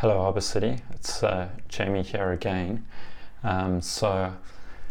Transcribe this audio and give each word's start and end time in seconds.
Hello, 0.00 0.22
Harbour 0.22 0.40
City. 0.40 0.78
It's 0.92 1.22
uh, 1.22 1.50
Jamie 1.68 2.00
here 2.00 2.32
again. 2.32 2.86
Um, 3.44 3.82
so, 3.82 4.32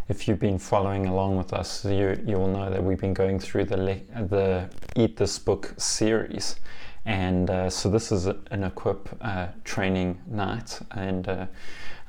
if 0.07 0.27
you've 0.27 0.37
been 0.37 0.59
following 0.59 1.07
along 1.07 1.35
with 1.35 1.51
us, 1.51 1.83
you 1.83 2.21
you 2.27 2.37
will 2.37 2.47
know 2.47 2.69
that 2.69 2.83
we've 2.83 2.99
been 2.99 3.15
going 3.15 3.39
through 3.39 3.65
the 3.65 3.77
le- 3.77 4.25
the 4.27 4.69
Eat 4.95 5.17
This 5.17 5.39
Book 5.39 5.73
series, 5.77 6.57
and 7.05 7.49
uh, 7.49 7.71
so 7.71 7.89
this 7.89 8.11
is 8.11 8.27
an 8.27 8.63
equip 8.63 9.09
uh, 9.21 9.47
training 9.63 10.21
night, 10.27 10.79
and 10.91 11.27
uh, 11.27 11.47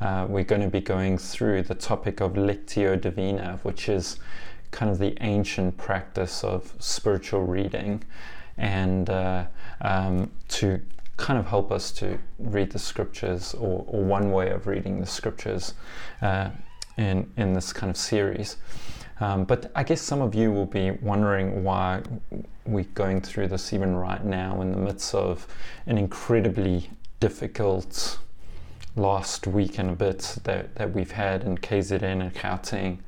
uh, 0.03 0.27
we're 0.29 0.45
going 0.45 0.61
to 0.61 0.69
be 0.69 0.83
going 0.83 1.17
through 1.17 1.63
the 1.63 1.75
topic 1.75 2.21
of 2.21 2.35
Lectio 2.35 3.01
Divina, 3.01 3.61
which 3.63 3.89
is 3.89 4.19
kind 4.73 4.91
of 4.91 4.99
the 4.99 5.17
ancient 5.23 5.79
practice 5.79 6.45
of 6.45 6.75
spiritual 6.79 7.47
reading, 7.47 8.05
and 8.59 9.09
uh, 9.09 9.47
um, 9.81 10.31
to 10.49 10.83
kind 11.21 11.39
of 11.39 11.47
help 11.47 11.71
us 11.71 11.93
to 11.93 12.19
read 12.39 12.73
the 12.73 12.79
scriptures 12.79 13.55
or, 13.55 13.85
or 13.87 14.03
one 14.03 14.33
way 14.33 14.51
of 14.51 14.67
reading 14.67 15.01
the 15.01 15.07
scriptures 15.07 15.75
uh, 16.23 16.49
in, 16.97 17.31
in 17.37 17.53
this 17.53 17.73
kind 17.73 17.91
of 17.91 17.97
series. 17.97 18.57
Um, 19.21 19.45
but 19.45 19.71
I 19.77 19.85
guess 19.85 20.01
some 20.01 20.23
of 20.23 20.35
you 20.35 20.51
will 20.51 20.67
be 20.67 20.93
wondering 20.93 21.63
why 21.63 22.03
we're 22.65 22.85
going 22.95 23.21
through 23.21 23.49
this 23.49 23.75
even 23.75 23.95
right 23.95 24.25
now 24.25 24.63
in 24.63 24.73
the 24.73 24.79
midst 24.79 25.15
of 25.15 25.47
an 25.87 25.99
incredibly 25.99 26.89
difficult 27.21 28.19
last 28.97 29.47
week 29.47 29.79
and 29.79 29.91
a 29.91 29.95
bit 29.95 30.39
that, 30.45 30.75
that 30.77 30.95
we've 30.95 31.11
had 31.11 31.45
in 31.45 31.59
KZN 31.59 32.03
and 32.03 32.35
Gauteng. 32.35 32.99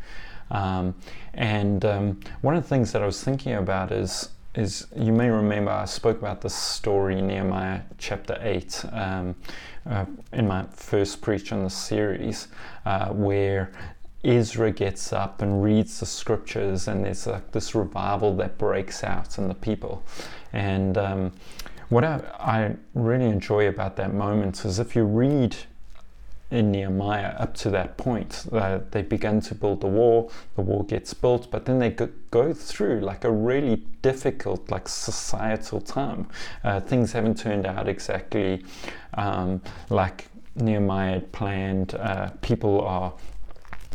Um, 0.50 0.94
and 1.32 1.82
um, 1.86 2.20
one 2.42 2.56
of 2.56 2.62
the 2.62 2.68
things 2.68 2.92
that 2.92 3.02
I 3.02 3.06
was 3.06 3.24
thinking 3.24 3.54
about 3.54 3.90
is 3.90 4.28
is 4.54 4.86
you 4.94 5.12
may 5.12 5.30
remember 5.30 5.70
I 5.70 5.86
spoke 5.86 6.18
about 6.18 6.42
this 6.42 6.54
story 6.54 7.18
in 7.18 7.26
Nehemiah 7.26 7.82
chapter 7.98 8.38
8 8.40 8.84
um, 8.92 9.34
uh, 9.88 10.04
in 10.32 10.46
my 10.46 10.64
first 10.72 11.22
preach 11.22 11.52
on 11.52 11.64
the 11.64 11.70
series, 11.70 12.48
uh, 12.84 13.08
where 13.08 13.72
Ezra 14.24 14.70
gets 14.70 15.12
up 15.12 15.42
and 15.42 15.62
reads 15.62 16.00
the 16.00 16.06
scriptures, 16.06 16.86
and 16.86 17.04
there's 17.04 17.26
like 17.26 17.50
this 17.52 17.74
revival 17.74 18.36
that 18.36 18.58
breaks 18.58 19.02
out 19.02 19.38
in 19.38 19.48
the 19.48 19.54
people. 19.54 20.04
And 20.52 20.98
um, 20.98 21.32
what 21.88 22.04
I, 22.04 22.20
I 22.38 22.76
really 22.94 23.26
enjoy 23.26 23.68
about 23.68 23.96
that 23.96 24.14
moment 24.14 24.64
is 24.64 24.78
if 24.78 24.94
you 24.94 25.04
read 25.04 25.56
in 26.52 26.70
Nehemiah 26.70 27.34
up 27.38 27.54
to 27.54 27.70
that 27.70 27.96
point. 27.96 28.46
Uh, 28.52 28.80
they 28.90 29.02
begin 29.02 29.40
to 29.40 29.54
build 29.54 29.80
the 29.80 29.86
wall, 29.86 30.30
the 30.54 30.62
wall 30.62 30.82
gets 30.82 31.14
built, 31.14 31.50
but 31.50 31.64
then 31.64 31.78
they 31.78 31.90
go, 31.90 32.08
go 32.30 32.52
through 32.52 33.00
like 33.00 33.24
a 33.24 33.30
really 33.30 33.76
difficult, 34.02 34.70
like 34.70 34.88
societal 34.88 35.80
time. 35.80 36.28
Uh, 36.62 36.80
things 36.80 37.12
haven't 37.12 37.38
turned 37.38 37.66
out 37.66 37.88
exactly 37.88 38.64
um, 39.14 39.60
like 39.88 40.26
Nehemiah 40.56 41.14
had 41.14 41.32
planned. 41.32 41.94
Uh, 41.94 42.30
people 42.42 42.82
are 42.82 43.14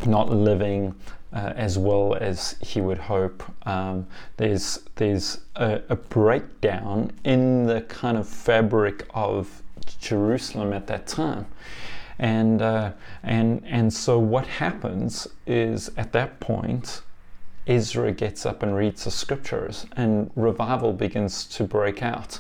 not 0.06 0.30
living 0.30 0.96
uh, 1.34 1.54
as 1.56 1.78
well 1.78 2.16
as 2.20 2.56
he 2.62 2.82
would 2.82 2.98
hope. 2.98 3.44
Um, 3.68 4.08
there's 4.38 4.80
there's 4.96 5.40
a, 5.56 5.82
a, 5.90 5.96
breakdown 5.96 7.12
in 7.24 7.66
the 7.66 7.82
kind 7.82 8.18
of 8.18 8.28
fabric 8.28 9.06
of 9.14 9.62
Jerusalem 10.00 10.74
at 10.74 10.88
that 10.88 11.08
time, 11.08 11.46
and 12.20 12.62
uh, 12.62 12.92
and 13.24 13.64
and 13.66 13.94
so 13.94 14.20
what 14.20 14.48
happens 14.48 15.28
is 15.46 15.92
at 15.98 16.12
that 16.14 16.40
point 16.40 17.02
Ezra 17.68 18.14
gets 18.14 18.46
up 18.46 18.64
and 18.64 18.76
reads 18.76 19.04
the 19.04 19.12
scriptures, 19.12 19.86
and 19.98 20.32
revival 20.36 20.94
begins 20.94 21.46
to 21.46 21.66
break 21.66 22.02
out. 22.02 22.40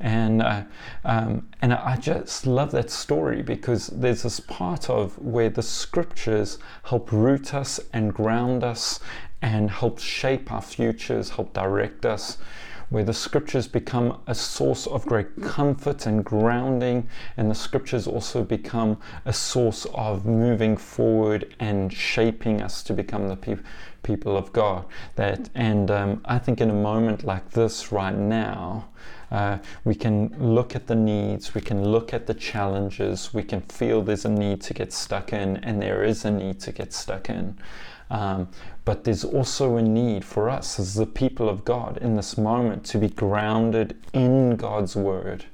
And 0.00 0.42
uh, 0.42 0.62
um, 1.04 1.48
and 1.62 1.72
I 1.72 1.96
just 1.96 2.46
love 2.46 2.72
that 2.72 2.90
story 2.90 3.42
because 3.42 3.86
there's 3.88 4.22
this 4.22 4.40
part 4.40 4.90
of 4.90 5.16
where 5.18 5.48
the 5.48 5.62
scriptures 5.62 6.58
help 6.84 7.12
root 7.12 7.54
us 7.54 7.78
and 7.92 8.12
ground 8.12 8.64
us, 8.64 8.98
and 9.40 9.70
help 9.70 10.00
shape 10.00 10.50
our 10.50 10.62
futures, 10.62 11.30
help 11.30 11.52
direct 11.52 12.04
us 12.04 12.38
where 12.90 13.04
the 13.04 13.12
scriptures 13.12 13.66
become 13.66 14.20
a 14.26 14.34
source 14.34 14.86
of 14.86 15.06
great 15.06 15.42
comfort 15.42 16.06
and 16.06 16.24
grounding, 16.24 17.08
and 17.36 17.50
the 17.50 17.54
scriptures 17.54 18.06
also 18.06 18.42
become 18.42 18.98
a 19.24 19.32
source 19.32 19.86
of 19.94 20.26
moving 20.26 20.76
forward 20.76 21.54
and 21.60 21.92
shaping 21.92 22.62
us 22.62 22.82
to 22.82 22.92
become 22.92 23.28
the 23.28 23.36
pe- 23.36 23.56
people 24.02 24.36
of 24.36 24.52
God. 24.52 24.84
That, 25.16 25.50
and 25.54 25.90
um, 25.90 26.20
I 26.24 26.38
think 26.38 26.60
in 26.60 26.70
a 26.70 26.74
moment 26.74 27.24
like 27.24 27.50
this 27.50 27.90
right 27.90 28.14
now, 28.14 28.88
uh, 29.30 29.58
we 29.84 29.94
can 29.94 30.34
look 30.38 30.76
at 30.76 30.86
the 30.86 30.94
needs, 30.94 31.54
we 31.54 31.60
can 31.60 31.84
look 31.84 32.14
at 32.14 32.26
the 32.26 32.34
challenges, 32.34 33.34
we 33.34 33.42
can 33.42 33.60
feel 33.62 34.02
there's 34.02 34.24
a 34.24 34.28
need 34.28 34.60
to 34.62 34.74
get 34.74 34.92
stuck 34.92 35.32
in, 35.32 35.56
and 35.58 35.82
there 35.82 36.04
is 36.04 36.24
a 36.24 36.30
need 36.30 36.60
to 36.60 36.70
get 36.70 36.92
stuck 36.92 37.28
in. 37.28 37.58
Um, 38.14 38.48
but 38.84 39.02
there's 39.02 39.24
also 39.24 39.76
a 39.76 39.82
need 39.82 40.24
for 40.24 40.48
us 40.48 40.78
as 40.78 40.94
the 40.94 41.04
people 41.04 41.48
of 41.48 41.64
God 41.64 41.98
in 41.98 42.14
this 42.14 42.38
moment 42.38 42.84
to 42.86 42.98
be 42.98 43.08
grounded 43.08 43.96
in 44.12 44.54
God's 44.54 44.94
Word, 44.94 45.46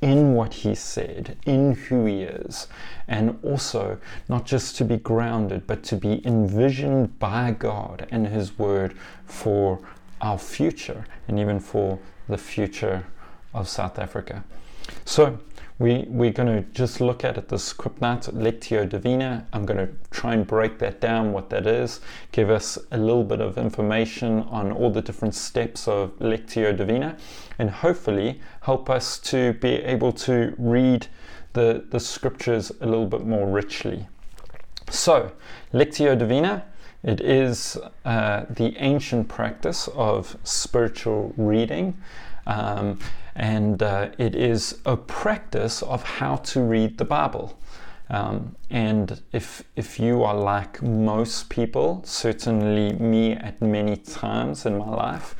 in 0.00 0.32
what 0.32 0.54
He 0.54 0.74
said, 0.74 1.36
in 1.44 1.74
who 1.74 2.06
He 2.06 2.22
is, 2.22 2.66
and 3.06 3.38
also 3.42 3.98
not 4.26 4.46
just 4.46 4.74
to 4.76 4.86
be 4.86 4.96
grounded, 4.96 5.66
but 5.66 5.82
to 5.82 5.96
be 5.96 6.26
envisioned 6.26 7.18
by 7.18 7.50
God 7.50 8.06
and 8.10 8.26
His 8.26 8.58
Word 8.58 8.96
for 9.26 9.78
our 10.22 10.38
future 10.38 11.04
and 11.28 11.38
even 11.38 11.60
for 11.60 11.98
the 12.26 12.38
future 12.38 13.04
of 13.52 13.68
South 13.68 13.98
Africa. 13.98 14.44
So, 15.04 15.38
we, 15.78 16.06
we're 16.08 16.32
going 16.32 16.48
to 16.48 16.68
just 16.72 17.00
look 17.00 17.24
at 17.24 17.38
it, 17.38 17.48
this 17.48 17.70
Equip 17.70 18.00
night 18.00 18.22
Lectio 18.22 18.88
Divina. 18.88 19.46
I'm 19.52 19.64
going 19.64 19.78
to 19.78 19.92
try 20.10 20.34
and 20.34 20.44
break 20.46 20.78
that 20.80 21.00
down, 21.00 21.32
what 21.32 21.50
that 21.50 21.66
is, 21.66 22.00
give 22.32 22.50
us 22.50 22.78
a 22.90 22.98
little 22.98 23.22
bit 23.22 23.40
of 23.40 23.56
information 23.56 24.40
on 24.42 24.72
all 24.72 24.90
the 24.90 25.02
different 25.02 25.36
steps 25.36 25.86
of 25.86 26.18
Lectio 26.18 26.76
Divina, 26.76 27.16
and 27.58 27.70
hopefully 27.70 28.40
help 28.62 28.90
us 28.90 29.18
to 29.20 29.52
be 29.54 29.74
able 29.74 30.12
to 30.12 30.54
read 30.58 31.06
the, 31.52 31.84
the 31.90 32.00
scriptures 32.00 32.72
a 32.80 32.86
little 32.86 33.06
bit 33.06 33.24
more 33.24 33.46
richly. 33.46 34.08
So, 34.90 35.32
Lectio 35.72 36.18
Divina. 36.18 36.64
It 37.04 37.20
is 37.20 37.78
uh, 38.04 38.46
the 38.50 38.76
ancient 38.78 39.28
practice 39.28 39.88
of 39.94 40.36
spiritual 40.42 41.32
reading. 41.36 41.96
Um, 42.48 42.98
and 43.38 43.82
uh, 43.82 44.10
it 44.18 44.34
is 44.34 44.78
a 44.84 44.96
practice 44.96 45.80
of 45.82 46.02
how 46.02 46.36
to 46.36 46.60
read 46.60 46.98
the 46.98 47.04
Bible. 47.04 47.56
Um, 48.10 48.56
and 48.68 49.22
if 49.32 49.62
if 49.76 50.00
you 50.00 50.24
are 50.24 50.34
like 50.34 50.82
most 50.82 51.48
people, 51.48 52.02
certainly 52.04 52.92
me 52.94 53.32
at 53.32 53.62
many 53.62 53.96
times 53.96 54.66
in 54.66 54.78
my 54.78 54.88
life, 54.88 55.36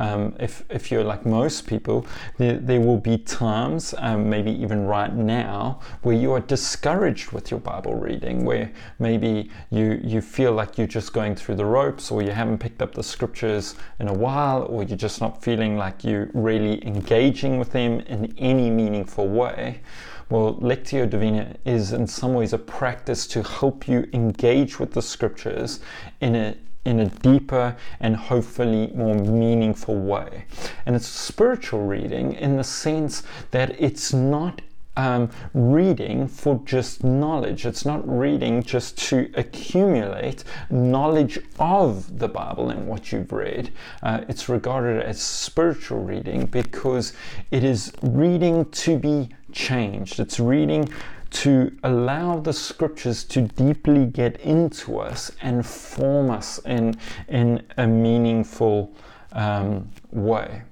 um, 0.00 0.34
if, 0.40 0.64
if 0.70 0.90
you're 0.90 1.04
like 1.04 1.26
most 1.26 1.66
people, 1.66 2.06
there, 2.38 2.56
there 2.58 2.80
will 2.80 2.96
be 2.96 3.18
times, 3.18 3.94
um, 3.98 4.28
maybe 4.30 4.50
even 4.50 4.86
right 4.86 5.14
now, 5.14 5.78
where 6.02 6.16
you 6.16 6.32
are 6.32 6.40
discouraged 6.40 7.32
with 7.32 7.50
your 7.50 7.60
Bible 7.60 7.94
reading, 7.94 8.46
where 8.46 8.72
maybe 8.98 9.50
you, 9.68 10.00
you 10.02 10.22
feel 10.22 10.52
like 10.52 10.78
you're 10.78 10.86
just 10.86 11.12
going 11.12 11.36
through 11.36 11.56
the 11.56 11.66
ropes, 11.66 12.10
or 12.10 12.22
you 12.22 12.30
haven't 12.30 12.58
picked 12.58 12.80
up 12.80 12.94
the 12.94 13.02
scriptures 13.02 13.76
in 13.98 14.08
a 14.08 14.12
while, 14.12 14.62
or 14.62 14.82
you're 14.82 14.96
just 14.96 15.20
not 15.20 15.42
feeling 15.42 15.76
like 15.76 16.02
you're 16.02 16.30
really 16.32 16.84
engaging 16.86 17.58
with 17.58 17.70
them 17.72 18.00
in 18.00 18.34
any 18.38 18.70
meaningful 18.70 19.28
way. 19.28 19.82
Well, 20.30 20.54
Lectio 20.54 21.10
Divina 21.10 21.56
is 21.66 21.92
in 21.92 22.06
some 22.06 22.32
ways 22.32 22.54
a 22.54 22.58
practice 22.58 23.26
to 23.26 23.42
help 23.42 23.86
you 23.86 24.08
engage 24.14 24.78
with 24.80 24.92
the 24.92 25.02
scriptures 25.02 25.80
in 26.20 26.34
a 26.36 26.56
in 26.84 27.00
a 27.00 27.06
deeper 27.06 27.76
and 28.00 28.16
hopefully 28.16 28.90
more 28.94 29.14
meaningful 29.14 29.96
way. 29.96 30.44
And 30.86 30.96
it's 30.96 31.06
spiritual 31.06 31.86
reading 31.86 32.32
in 32.32 32.56
the 32.56 32.64
sense 32.64 33.22
that 33.50 33.80
it's 33.80 34.12
not 34.12 34.62
um, 34.96 35.30
reading 35.54 36.28
for 36.28 36.60
just 36.64 37.04
knowledge. 37.04 37.64
It's 37.64 37.84
not 37.84 38.06
reading 38.06 38.62
just 38.62 38.98
to 39.08 39.30
accumulate 39.34 40.44
knowledge 40.68 41.38
of 41.58 42.18
the 42.18 42.28
Bible 42.28 42.70
and 42.70 42.86
what 42.86 43.12
you've 43.12 43.32
read. 43.32 43.72
Uh, 44.02 44.22
it's 44.28 44.48
regarded 44.48 45.02
as 45.02 45.20
spiritual 45.20 46.02
reading 46.02 46.46
because 46.46 47.12
it 47.50 47.64
is 47.64 47.92
reading 48.02 48.64
to 48.70 48.98
be 48.98 49.30
changed. 49.52 50.20
It's 50.20 50.40
reading 50.40 50.92
to 51.30 51.76
allow 51.84 52.38
the 52.38 52.52
scriptures 52.52 53.24
to 53.24 53.42
deeply 53.42 54.06
get 54.06 54.40
into 54.40 54.98
us 54.98 55.30
and 55.40 55.64
form 55.64 56.30
us 56.30 56.58
in, 56.64 56.96
in 57.28 57.64
a 57.76 57.86
meaningful 57.86 58.92
um, 59.32 59.88
way. 60.10 60.62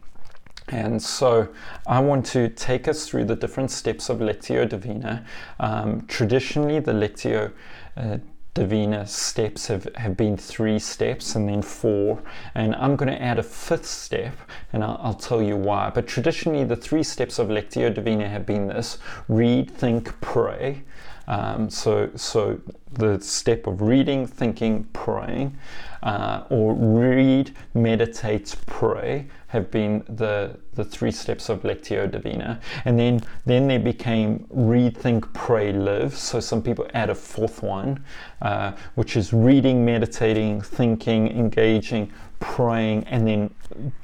And 0.69 1.03
so 1.03 1.49
I 1.87 2.01
want 2.01 2.27
to 2.27 2.49
take 2.51 2.89
us 2.89 3.09
through 3.09 3.25
the 3.25 3.37
different 3.37 3.71
steps 3.71 4.11
of 4.11 4.19
Lectio 4.19 4.69
Divina. 4.69 5.25
Um, 5.59 6.05
traditionally, 6.07 6.81
the 6.81 6.93
Lectio 6.93 7.53
uh, 7.97 8.19
Divina 8.59 9.07
steps 9.07 9.69
have, 9.69 9.89
have 9.95 10.17
been 10.17 10.37
three 10.37 10.81
steps 10.81 11.37
and 11.37 11.49
then 11.49 11.63
four. 11.63 12.21
And 12.57 12.75
I'm 12.75 12.97
going 12.97 13.09
to 13.09 13.23
add 13.23 13.39
a 13.39 13.43
fifth 13.45 13.87
step 13.87 14.35
and 14.73 14.83
I'll, 14.83 14.99
I'll, 15.01 15.15
tell 15.15 15.41
you 15.41 15.57
why. 15.57 15.91
But 15.91 16.09
traditionally, 16.09 16.65
the 16.65 16.75
three 16.75 17.05
steps 17.05 17.39
of 17.39 17.47
Lectio 17.49 17.95
Divina 17.95 18.29
have 18.29 18.47
been 18.47 18.67
this 18.67 18.99
read, 19.29 19.71
think, 19.71 20.21
pray. 20.21 20.83
Um, 21.29 21.71
so, 21.71 22.11
so 22.17 22.61
the 22.91 23.21
step 23.21 23.69
of 23.69 23.81
reading, 23.81 24.27
thinking, 24.27 24.85
praying, 24.93 25.57
uh, 26.03 26.43
or 26.51 26.75
read, 26.75 27.55
meditate, 27.75 28.57
pray 28.67 29.29
have 29.49 29.71
been 29.71 30.05
the 30.09 30.57
the 30.75 30.85
three 30.85 31.11
steps 31.11 31.49
of 31.49 31.63
Lectio 31.63 32.11
Divina. 32.11 32.61
And 32.85 32.99
then 32.99 33.21
then 33.47 33.69
there 33.69 33.81
became 33.81 34.47
rethink, 34.55 35.33
pray, 35.35 35.73
live. 35.73 36.17
So 36.17 36.41
some 36.41 36.63
people 36.63 36.87
add 36.95 37.11
a 37.11 37.15
fourth 37.15 37.63
one, 37.63 38.05
uh, 38.41 38.73
which 38.95 39.17
is 39.17 39.33
reading, 39.33 39.85
meditating, 39.85 40.61
thinking, 40.61 41.29
engaging, 41.29 42.13
praying 42.41 43.05
and 43.05 43.27
then 43.27 43.51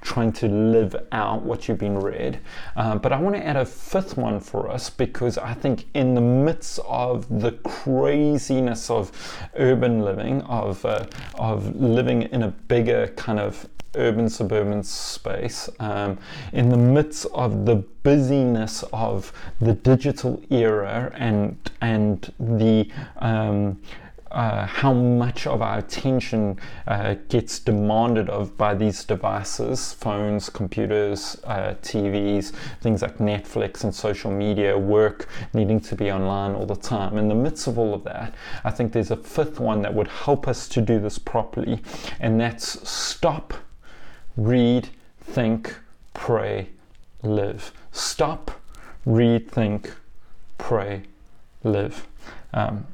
trying 0.02 0.32
to 0.32 0.48
live 0.48 0.94
out 1.12 1.42
what 1.42 1.68
you've 1.68 1.78
been 1.78 1.98
read. 1.98 2.38
Uh, 2.76 2.96
but 2.96 3.12
I 3.12 3.20
want 3.20 3.36
to 3.36 3.46
add 3.46 3.56
a 3.56 3.64
fifth 3.64 4.16
one 4.16 4.40
for 4.40 4.70
us 4.70 4.90
because 4.90 5.38
I 5.38 5.54
think 5.54 5.86
in 5.94 6.14
the 6.14 6.20
midst 6.20 6.80
of 6.86 7.40
the 7.40 7.52
craziness 7.52 8.90
of 8.90 9.12
urban 9.56 10.00
living, 10.00 10.42
of 10.42 10.84
uh, 10.84 11.06
of 11.36 11.74
living 11.76 12.22
in 12.22 12.42
a 12.42 12.48
bigger 12.48 13.08
kind 13.16 13.38
of 13.38 13.68
urban 13.96 14.28
suburban 14.28 14.82
space, 14.82 15.68
um, 15.80 16.18
in 16.52 16.68
the 16.68 16.76
midst 16.76 17.26
of 17.34 17.66
the 17.66 17.76
busyness 18.02 18.84
of 18.92 19.32
the 19.60 19.72
digital 19.72 20.42
era 20.50 21.10
and 21.14 21.56
and 21.80 22.32
the 22.38 22.88
um, 23.18 23.80
uh, 24.34 24.66
how 24.66 24.92
much 24.92 25.46
of 25.46 25.62
our 25.62 25.78
attention 25.78 26.58
uh, 26.88 27.14
gets 27.28 27.60
demanded 27.60 28.28
of 28.28 28.56
by 28.58 28.74
these 28.74 29.04
devices 29.04 29.92
phones 29.92 30.50
computers 30.50 31.36
uh, 31.44 31.74
tvs 31.82 32.52
things 32.80 33.00
like 33.00 33.18
netflix 33.18 33.84
and 33.84 33.94
social 33.94 34.30
media 34.30 34.76
work 34.76 35.28
needing 35.54 35.78
to 35.78 35.94
be 35.94 36.10
online 36.10 36.52
all 36.52 36.66
the 36.66 36.74
time. 36.74 37.16
In 37.16 37.28
the 37.28 37.34
midst 37.34 37.68
of 37.68 37.78
all 37.78 37.94
of 37.94 38.02
that 38.04 38.34
i 38.64 38.70
think 38.70 38.92
there's 38.92 39.12
a 39.12 39.16
fifth 39.16 39.60
one 39.60 39.82
that 39.82 39.94
would 39.94 40.08
help 40.08 40.48
us 40.48 40.68
to 40.68 40.80
do 40.80 40.98
this 40.98 41.18
properly 41.18 41.80
and 42.18 42.40
that's 42.40 42.88
stop 42.88 43.54
read 44.36 44.88
think 45.20 45.76
pray 46.12 46.68
live 47.22 47.72
stop 47.92 48.60
read 49.04 49.50
think 49.50 49.92
pray 50.58 51.02
live 51.62 52.06
um, 52.52 52.86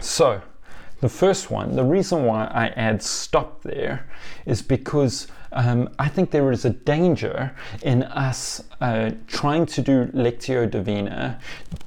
so 0.00 0.42
the 1.00 1.08
first 1.08 1.48
one, 1.48 1.76
the 1.76 1.84
reason 1.84 2.24
why 2.24 2.46
I 2.46 2.68
add 2.68 3.02
stop 3.02 3.62
there 3.62 4.08
is 4.46 4.62
because 4.62 5.28
um, 5.52 5.88
I 5.98 6.08
think 6.08 6.32
there 6.32 6.50
is 6.50 6.64
a 6.64 6.70
danger 6.70 7.54
in 7.82 8.02
us 8.02 8.64
uh, 8.80 9.12
trying 9.28 9.66
to 9.66 9.82
do 9.82 10.06
Lectio 10.06 10.68
Divina 10.68 11.38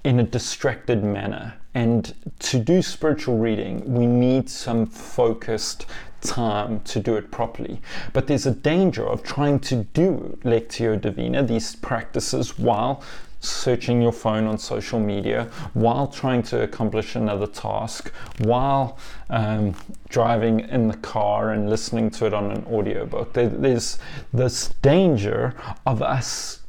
in 0.06 0.22
a 0.22 0.24
distracted 0.24 1.04
manner. 1.04 1.56
And 1.74 2.14
to 2.40 2.60
do 2.60 2.82
spiritual 2.82 3.38
reading, 3.38 3.94
we 3.94 4.06
need 4.06 4.50
some 4.50 4.86
focused 4.86 5.86
time 6.22 6.82
to 6.82 7.00
do 7.00 7.16
it 7.16 7.32
properly. 7.32 7.82
But 8.14 8.28
there's 8.28 8.46
a 8.46 8.52
danger 8.52 9.08
of 9.08 9.24
trying 9.24 9.60
to 9.62 9.84
do 9.94 10.38
Lectio 10.44 11.00
Divina, 11.00 11.44
these 11.44 11.76
practices, 11.76 12.60
while 12.60 13.02
searching 13.42 14.02
your 14.02 14.12
phone 14.12 14.46
on 14.46 14.58
social 14.58 15.00
media 15.00 15.46
while 15.74 16.08
trying 16.08 16.44
to 16.44 16.62
accomplish 16.62 17.16
another 17.16 17.48
task, 17.48 18.12
while 18.40 18.98
um, 19.30 19.76
driving 20.10 20.60
in 20.60 20.88
the 20.88 20.98
car 20.98 21.52
and 21.52 21.70
listening 21.70 22.10
to 22.12 22.26
it 22.26 22.34
on 22.34 22.52
an 22.52 22.64
audiobook. 22.66 23.34
There, 23.34 23.50
there's 23.50 23.98
this 24.32 24.68
danger 24.84 25.56
of 25.86 26.02
us 26.02 26.60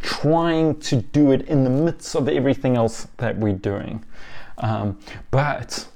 trying 0.00 0.80
to 0.80 0.96
do 0.96 1.32
it 1.32 1.42
in 1.42 1.64
the 1.64 1.70
midst 1.70 2.14
of 2.14 2.28
everything 2.28 2.76
else 2.76 3.06
that 3.18 3.36
we're 3.36 3.52
doing. 3.52 4.04
Um, 4.58 4.98
but 5.30 5.88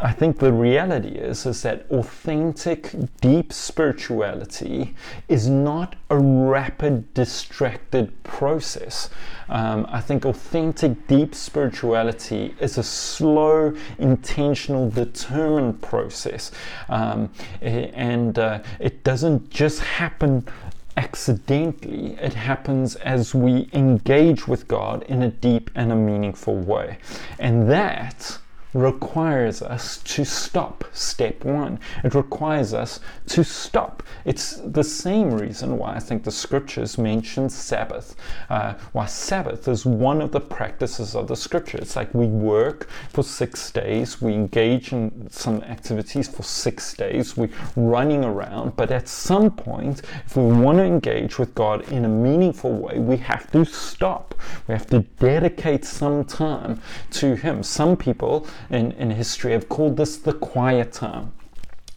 I 0.00 0.12
think 0.12 0.38
the 0.38 0.52
reality 0.52 1.08
is 1.08 1.46
is 1.46 1.62
that 1.62 1.86
authentic 1.90 2.92
deep 3.20 3.52
spirituality 3.52 4.94
is 5.28 5.48
not 5.48 5.94
a 6.10 6.18
rapid 6.18 7.14
distracted 7.14 8.22
process. 8.24 9.08
Um, 9.48 9.86
I 9.88 10.00
think 10.00 10.24
authentic 10.24 11.06
deep 11.06 11.34
spirituality 11.34 12.54
is 12.60 12.76
a 12.76 12.82
slow, 12.82 13.74
intentional, 13.98 14.90
determined 14.90 15.80
process, 15.80 16.50
um, 16.88 17.30
and 17.60 18.38
uh, 18.38 18.62
it 18.80 19.04
doesn't 19.04 19.50
just 19.50 19.80
happen 19.80 20.46
accidentally. 20.96 22.16
It 22.20 22.34
happens 22.34 22.96
as 22.96 23.34
we 23.34 23.68
engage 23.72 24.46
with 24.46 24.68
God 24.68 25.02
in 25.04 25.22
a 25.22 25.30
deep 25.30 25.70
and 25.74 25.92
a 25.92 25.96
meaningful 25.96 26.56
way, 26.56 26.98
and 27.38 27.70
that 27.70 28.38
requires 28.74 29.62
us 29.62 29.98
to 29.98 30.24
stop. 30.24 30.84
Step 30.92 31.44
one. 31.44 31.78
It 32.02 32.14
requires 32.14 32.74
us 32.74 33.00
to 33.28 33.44
stop. 33.44 34.02
It's 34.24 34.56
the 34.64 34.84
same 34.84 35.30
reason 35.30 35.78
why 35.78 35.94
I 35.94 36.00
think 36.00 36.24
the 36.24 36.30
scriptures 36.30 36.98
mention 36.98 37.48
Sabbath. 37.48 38.16
Uh, 38.50 38.74
why 38.92 39.06
Sabbath 39.06 39.68
is 39.68 39.86
one 39.86 40.20
of 40.20 40.32
the 40.32 40.40
practices 40.40 41.14
of 41.14 41.28
the 41.28 41.36
scripture. 41.36 41.78
It's 41.78 41.96
like 41.96 42.12
we 42.12 42.26
work 42.26 42.88
for 43.10 43.22
six 43.22 43.70
days, 43.70 44.20
we 44.20 44.34
engage 44.34 44.92
in 44.92 45.28
some 45.30 45.62
activities 45.62 46.28
for 46.28 46.42
six 46.42 46.94
days, 46.94 47.36
we're 47.36 47.50
running 47.76 48.24
around, 48.24 48.76
but 48.76 48.90
at 48.90 49.08
some 49.08 49.50
point, 49.50 50.02
if 50.26 50.36
we 50.36 50.44
want 50.44 50.78
to 50.78 50.84
engage 50.84 51.38
with 51.38 51.54
God 51.54 51.88
in 51.92 52.04
a 52.04 52.08
meaningful 52.08 52.72
way, 52.72 52.98
we 52.98 53.16
have 53.18 53.50
to 53.52 53.64
stop. 53.64 54.34
We 54.66 54.72
have 54.72 54.86
to 54.88 55.00
dedicate 55.00 55.84
some 55.84 56.24
time 56.24 56.80
to 57.12 57.36
Him. 57.36 57.62
Some 57.62 57.96
people 57.96 58.46
in, 58.70 58.92
in 58.92 59.10
history 59.10 59.52
have 59.52 59.68
called 59.68 59.96
this 59.96 60.16
the 60.16 60.32
quiet 60.32 60.92
time. 60.92 61.32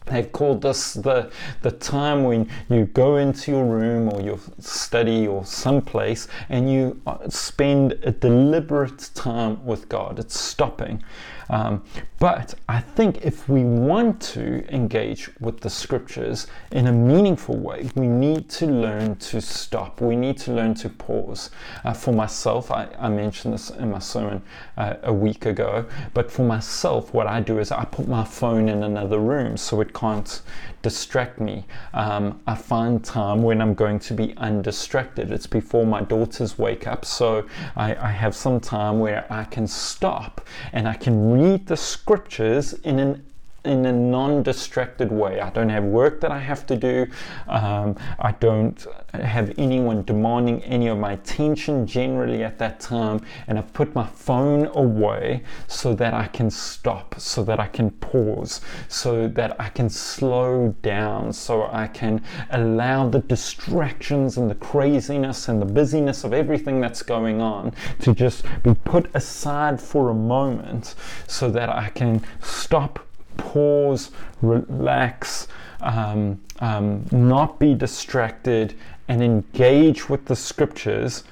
They've 0.06 0.30
called 0.30 0.62
this 0.62 0.94
the, 0.94 1.30
the 1.62 1.70
time 1.70 2.24
when 2.24 2.48
you 2.70 2.86
go 2.86 3.16
into 3.16 3.50
your 3.52 3.64
room 3.64 4.12
or 4.12 4.20
your 4.20 4.38
study 4.58 5.26
or 5.26 5.44
someplace 5.44 6.28
and 6.48 6.70
you 6.72 7.00
uh, 7.06 7.28
spend 7.28 7.92
a 8.02 8.12
deliberate 8.12 9.10
time 9.14 9.64
with 9.64 9.88
God. 9.88 10.18
It's 10.18 10.40
stopping. 10.40 11.02
Um, 11.50 11.82
but 12.18 12.54
I 12.68 12.80
think 12.80 13.24
if 13.24 13.48
we 13.48 13.62
want 13.62 14.20
to 14.22 14.66
engage 14.74 15.30
with 15.40 15.60
the 15.60 15.70
scriptures 15.70 16.48
in 16.72 16.88
a 16.88 16.92
meaningful 16.92 17.56
way, 17.56 17.90
we 17.94 18.08
need 18.08 18.48
to 18.50 18.66
learn 18.66 19.16
to 19.16 19.40
stop. 19.40 20.00
We 20.00 20.16
need 20.16 20.36
to 20.38 20.52
learn 20.52 20.74
to 20.74 20.88
pause. 20.88 21.50
Uh, 21.84 21.92
for 21.92 22.12
myself, 22.12 22.72
I, 22.72 22.88
I, 22.98 23.08
mentioned 23.08 23.54
this 23.54 23.70
in 23.70 23.90
my 23.90 24.00
sermon 24.00 24.42
uh, 24.76 24.94
a 25.04 25.12
week 25.12 25.46
ago, 25.46 25.86
but 26.12 26.30
for 26.30 26.42
myself, 26.42 27.14
what 27.14 27.28
I 27.28 27.40
do 27.40 27.60
is 27.60 27.70
I 27.70 27.84
put 27.84 28.08
my 28.08 28.24
phone 28.24 28.68
in 28.68 28.82
another 28.82 29.20
room 29.20 29.56
so 29.56 29.80
it 29.80 29.94
can't 29.94 30.42
distract 30.82 31.40
me. 31.40 31.64
Um, 31.94 32.40
I 32.46 32.54
find 32.54 33.04
time 33.04 33.42
when 33.42 33.60
I'm 33.60 33.74
going 33.74 33.98
to 34.00 34.14
be 34.14 34.34
undistracted. 34.36 35.30
It's 35.30 35.46
before 35.46 35.86
my 35.86 36.02
daughters 36.02 36.58
wake 36.58 36.86
up, 36.86 37.04
so 37.04 37.46
I, 37.76 37.94
I 37.94 38.10
have 38.10 38.34
some 38.34 38.60
time 38.60 38.98
where 38.98 39.24
I 39.30 39.44
can 39.44 39.66
stop 39.66 40.46
and 40.72 40.88
I 40.88 40.94
can 40.94 41.37
read 41.38 41.66
the 41.66 41.76
scriptures 41.76 42.72
in 42.72 42.98
an 42.98 43.24
in 43.68 43.84
a 43.86 43.92
non-distracted 43.92 45.12
way. 45.12 45.40
I 45.40 45.50
don't 45.50 45.68
have 45.68 45.84
work 45.84 46.20
that 46.22 46.32
I 46.32 46.38
have 46.38 46.66
to 46.66 46.76
do. 46.76 47.06
Um, 47.46 47.96
I 48.18 48.32
don't 48.32 48.86
have 49.14 49.52
anyone 49.58 50.04
demanding 50.04 50.62
any 50.64 50.88
of 50.88 50.98
my 50.98 51.12
attention 51.12 51.86
generally 51.86 52.42
at 52.44 52.58
that 52.58 52.80
time. 52.80 53.20
And 53.46 53.58
I've 53.58 53.72
put 53.72 53.94
my 53.94 54.06
phone 54.06 54.66
away 54.74 55.42
so 55.66 55.94
that 55.94 56.14
I 56.14 56.26
can 56.26 56.50
stop, 56.50 57.14
so 57.18 57.42
that 57.44 57.60
I 57.60 57.66
can 57.66 57.90
pause, 57.90 58.60
so 58.88 59.28
that 59.28 59.60
I 59.60 59.68
can 59.68 59.88
slow 59.88 60.74
down, 60.82 61.32
so 61.32 61.68
I 61.70 61.86
can 61.86 62.22
allow 62.50 63.08
the 63.08 63.20
distractions 63.20 64.36
and 64.36 64.50
the 64.50 64.54
craziness 64.54 65.48
and 65.48 65.60
the 65.60 65.66
busyness 65.66 66.24
of 66.24 66.32
everything 66.32 66.80
that's 66.80 67.02
going 67.02 67.40
on 67.40 67.72
to 68.00 68.14
just 68.14 68.44
be 68.62 68.74
put 68.74 69.10
aside 69.14 69.80
for 69.80 70.10
a 70.10 70.14
moment 70.14 70.94
so 71.26 71.50
that 71.50 71.68
I 71.68 71.90
can 71.90 72.22
stop 72.40 73.07
pause, 73.38 74.10
relax, 74.42 75.48
um, 75.80 76.40
um, 76.60 77.06
not 77.10 77.58
be 77.58 77.74
distracted, 77.74 78.74
and 79.08 79.22
engage 79.22 80.10
with 80.10 80.26
the 80.26 80.36
scriptures 80.36 81.24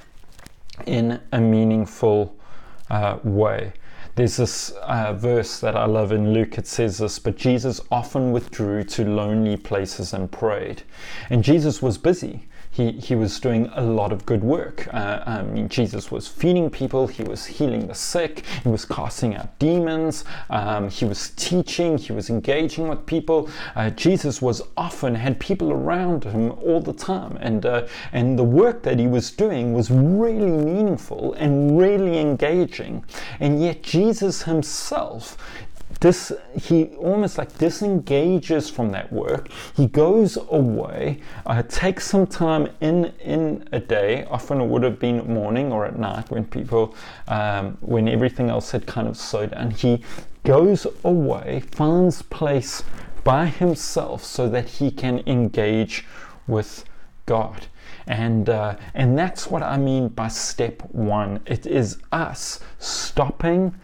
in 0.87 1.21
a 1.33 1.41
meaningful 1.41 2.35
uh, 2.89 3.19
way. 3.23 3.73
There's 4.15 4.39
this 4.39 4.71
uh, 4.71 5.13
verse 5.13 5.61
that 5.61 5.77
I 5.77 5.85
love 5.85 6.11
in 6.11 6.33
Luke. 6.33 6.57
It 6.57 6.67
says 6.67 6.97
this, 6.99 7.19
but 7.19 7.37
Jesus 7.37 7.83
often 7.91 8.33
withdrew 8.33 8.85
to 8.85 9.05
lonely 9.05 9.59
places 9.59 10.15
and 10.15 10.33
prayed. 10.33 10.83
And 11.29 11.45
Jesus 11.45 11.83
was 11.83 11.99
busy 11.99 12.47
he, 12.77 12.93
he 12.93 13.15
was 13.15 13.41
doing 13.41 13.71
a 13.75 13.81
lot 13.81 14.13
of 14.13 14.27
good 14.27 14.45
work. 14.45 14.87
Uh, 14.93 15.23
I 15.25 15.43
mean, 15.43 15.69
Jesus 15.71 16.11
was 16.11 16.29
feeding 16.29 16.69
people, 16.69 17.07
he 17.07 17.23
was 17.23 17.47
healing 17.47 17.87
the 17.87 17.95
sick, 17.95 18.45
he 18.63 18.69
was 18.69 18.85
casting 18.85 19.35
out 19.35 19.59
demons, 19.59 20.25
um, 20.51 20.91
he 20.91 21.07
was 21.07 21.31
teaching, 21.31 21.97
he 21.97 22.13
was 22.13 22.29
engaging 22.29 22.89
with 22.89 23.07
people. 23.07 23.49
Uh, 23.75 23.89
Jesus 23.91 24.43
was 24.43 24.61
often 24.77 25.15
had 25.15 25.41
people 25.41 25.73
around 25.73 26.25
him 26.25 26.53
all 26.53 26.81
the 26.81 26.93
time, 26.93 27.39
and 27.41 27.65
uh, 27.65 27.87
and 28.13 28.39
the 28.39 28.45
work 28.45 28.83
that 28.83 28.99
he 28.99 29.07
was 29.07 29.31
doing 29.31 29.73
was 29.73 29.91
really 29.91 30.51
meaningful 30.51 31.33
and 31.35 31.79
really 31.79 32.19
engaging. 32.19 33.03
And 33.41 33.63
yet, 33.63 33.83
Jesus 33.83 34.43
himself 34.43 35.39
this 36.01 36.33
he 36.61 36.87
almost 36.97 37.39
like 37.39 37.57
disengages 37.59 38.69
from 38.69 38.91
that 38.93 39.13
work. 39.13 39.49
He 39.75 39.87
goes 39.87 40.37
away. 40.51 41.21
Uh, 41.47 41.63
takes 41.63 42.07
some 42.07 42.27
time 42.27 42.69
in 42.81 43.13
in 43.21 43.69
a 43.73 43.81
day. 43.81 44.25
Often 44.25 44.61
it 44.61 44.67
would 44.67 44.83
have 44.83 44.99
been 44.99 45.33
morning 45.33 45.73
or 45.73 45.87
at 45.87 45.99
night 45.99 46.31
when 46.31 46.45
people 46.45 46.95
um, 47.29 47.79
when 47.81 48.09
everything 48.09 48.51
else 48.51 48.71
had 48.71 48.87
kind 48.87 49.09
of 49.09 49.17
slowed 49.17 49.53
down 49.53 49.71
he 49.71 50.03
goes 50.45 50.87
away 51.03 51.61
finds 51.73 52.23
place 52.23 52.83
by 53.25 53.47
himself 53.47 54.23
so 54.23 54.49
that 54.49 54.69
he 54.69 54.91
can 54.91 55.23
engage 55.27 56.05
with 56.47 56.85
god. 57.27 57.67
And 58.07 58.49
uh, 58.49 58.77
and 58.95 59.19
that's 59.19 59.49
what 59.49 59.65
I 59.65 59.77
mean 59.77 60.09
by 60.09 60.29
step 60.29 60.81
one. 60.93 61.41
It 61.45 61.67
is 61.67 61.99
us 62.13 62.61
stopping, 62.79 63.75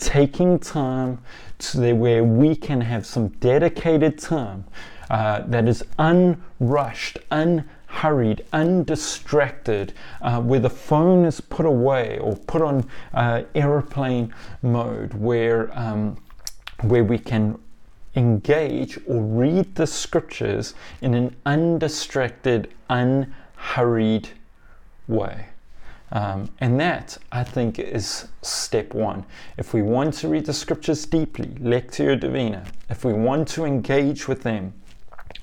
taking 0.00 0.58
time 0.58 1.18
to 1.58 1.92
where 1.92 2.24
we 2.24 2.56
can 2.56 2.80
have 2.80 3.06
some 3.06 3.28
dedicated 3.28 4.18
time 4.18 4.64
uh, 5.10 5.42
that 5.46 5.68
is 5.68 5.84
unrushed, 5.98 7.18
unhurried, 7.30 8.44
undistracted, 8.52 9.92
uh, 10.22 10.40
where 10.40 10.60
the 10.60 10.70
phone 10.70 11.24
is 11.24 11.40
put 11.40 11.66
away 11.66 12.18
or 12.18 12.34
put 12.36 12.62
on 12.62 12.88
uh, 13.12 13.42
aeroplane 13.54 14.32
mode, 14.62 15.12
where 15.14 15.70
um, 15.78 16.16
where 16.82 17.04
we 17.04 17.18
can 17.18 17.58
engage 18.16 18.98
or 19.06 19.22
read 19.22 19.74
the 19.74 19.86
scriptures 19.86 20.74
in 21.02 21.14
an 21.14 21.36
undistracted, 21.44 22.72
unhurried 22.88 24.30
way. 25.06 25.49
Um, 26.12 26.50
and 26.58 26.78
that, 26.80 27.16
I 27.30 27.44
think, 27.44 27.78
is 27.78 28.28
step 28.42 28.94
one. 28.94 29.24
If 29.56 29.72
we 29.72 29.82
want 29.82 30.14
to 30.14 30.28
read 30.28 30.46
the 30.46 30.52
scriptures 30.52 31.06
deeply, 31.06 31.48
Lectio 31.60 32.18
Divina, 32.18 32.64
if 32.88 33.04
we 33.04 33.12
want 33.12 33.46
to 33.48 33.64
engage 33.64 34.26
with 34.26 34.42
them 34.42 34.72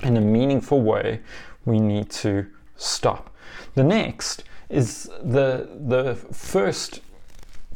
in 0.03 0.17
a 0.17 0.21
meaningful 0.21 0.81
way, 0.81 1.21
we 1.65 1.79
need 1.79 2.09
to 2.09 2.45
stop. 2.75 3.33
The 3.75 3.83
next 3.83 4.43
is 4.69 5.09
the, 5.23 5.69
the 5.87 6.15
first 6.15 7.01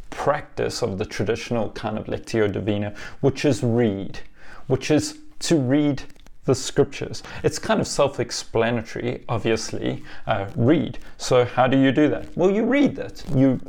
practice 0.09 0.83
of 0.83 0.97
the 0.97 1.05
traditional 1.05 1.71
kind 1.71 1.97
of 1.97 2.05
Lectio 2.07 2.51
Divina, 2.51 2.93
which 3.21 3.45
is 3.45 3.63
read, 3.63 4.19
which 4.67 4.91
is 4.91 5.17
to 5.39 5.57
read 5.57 6.03
the 6.45 6.55
scriptures. 6.55 7.23
It's 7.43 7.59
kind 7.59 7.79
of 7.79 7.87
self 7.87 8.19
explanatory, 8.19 9.23
obviously. 9.29 10.03
Uh, 10.25 10.47
read. 10.55 10.97
So, 11.17 11.45
how 11.45 11.67
do 11.67 11.77
you 11.77 11.91
do 11.91 12.09
that? 12.09 12.35
Well, 12.35 12.51
you 12.51 12.63
read 12.65 12.97
it. 12.99 13.23
You 13.35 13.59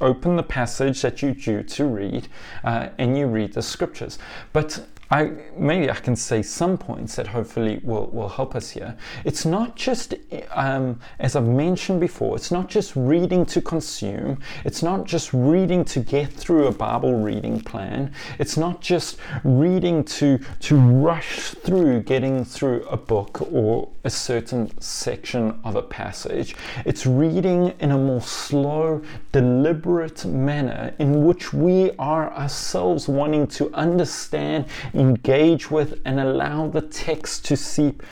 open 0.00 0.36
the 0.36 0.42
passage 0.42 1.02
that 1.02 1.22
you 1.22 1.34
due 1.34 1.62
to 1.62 1.84
read 1.84 2.28
uh, 2.64 2.88
and 2.98 3.16
you 3.18 3.26
read 3.26 3.52
the 3.52 3.62
scriptures. 3.62 4.18
But 4.52 4.86
I 5.12 5.32
maybe 5.56 5.90
I 5.90 5.94
can 5.94 6.14
say 6.14 6.40
some 6.40 6.78
points 6.78 7.16
that 7.16 7.26
hopefully 7.26 7.80
will, 7.82 8.06
will 8.12 8.28
help 8.28 8.54
us 8.54 8.70
here. 8.70 8.96
It's 9.24 9.44
not 9.44 9.74
just, 9.74 10.14
um, 10.52 11.00
as 11.18 11.34
I've 11.34 11.48
mentioned 11.48 11.98
before, 11.98 12.36
it's 12.36 12.52
not 12.52 12.68
just 12.68 12.94
reading 12.94 13.44
to 13.46 13.60
consume. 13.60 14.38
It's 14.64 14.84
not 14.84 15.06
just 15.06 15.32
reading 15.32 15.84
to 15.86 16.00
get 16.00 16.32
through 16.32 16.68
a 16.68 16.72
Bible 16.72 17.14
reading 17.14 17.60
plan. 17.60 18.12
It's 18.38 18.56
not 18.56 18.80
just 18.80 19.16
reading 19.42 20.04
to 20.04 20.38
to 20.60 20.76
rush 20.76 21.50
through 21.50 22.02
getting 22.02 22.44
through 22.44 22.84
a 22.84 22.96
book 22.96 23.42
or 23.52 23.88
a 24.04 24.10
certain 24.10 24.70
section 24.80 25.58
of 25.64 25.74
a 25.74 25.82
passage. 25.82 26.54
It's 26.84 27.04
reading 27.04 27.74
in 27.80 27.90
a 27.90 27.98
more 27.98 28.22
slow, 28.22 29.02
deliberate 29.32 30.24
manner 30.24 30.94
in 31.00 31.24
which 31.24 31.52
we 31.52 31.90
are 31.98 32.32
ourselves 32.32 33.08
wanting 33.08 33.48
to 33.48 33.74
understand 33.74 34.66
engage 35.00 35.70
with 35.70 36.00
and 36.04 36.20
allow 36.20 36.68
the 36.68 36.82
text 36.82 37.46
to 37.46 37.56
seep 37.56 38.02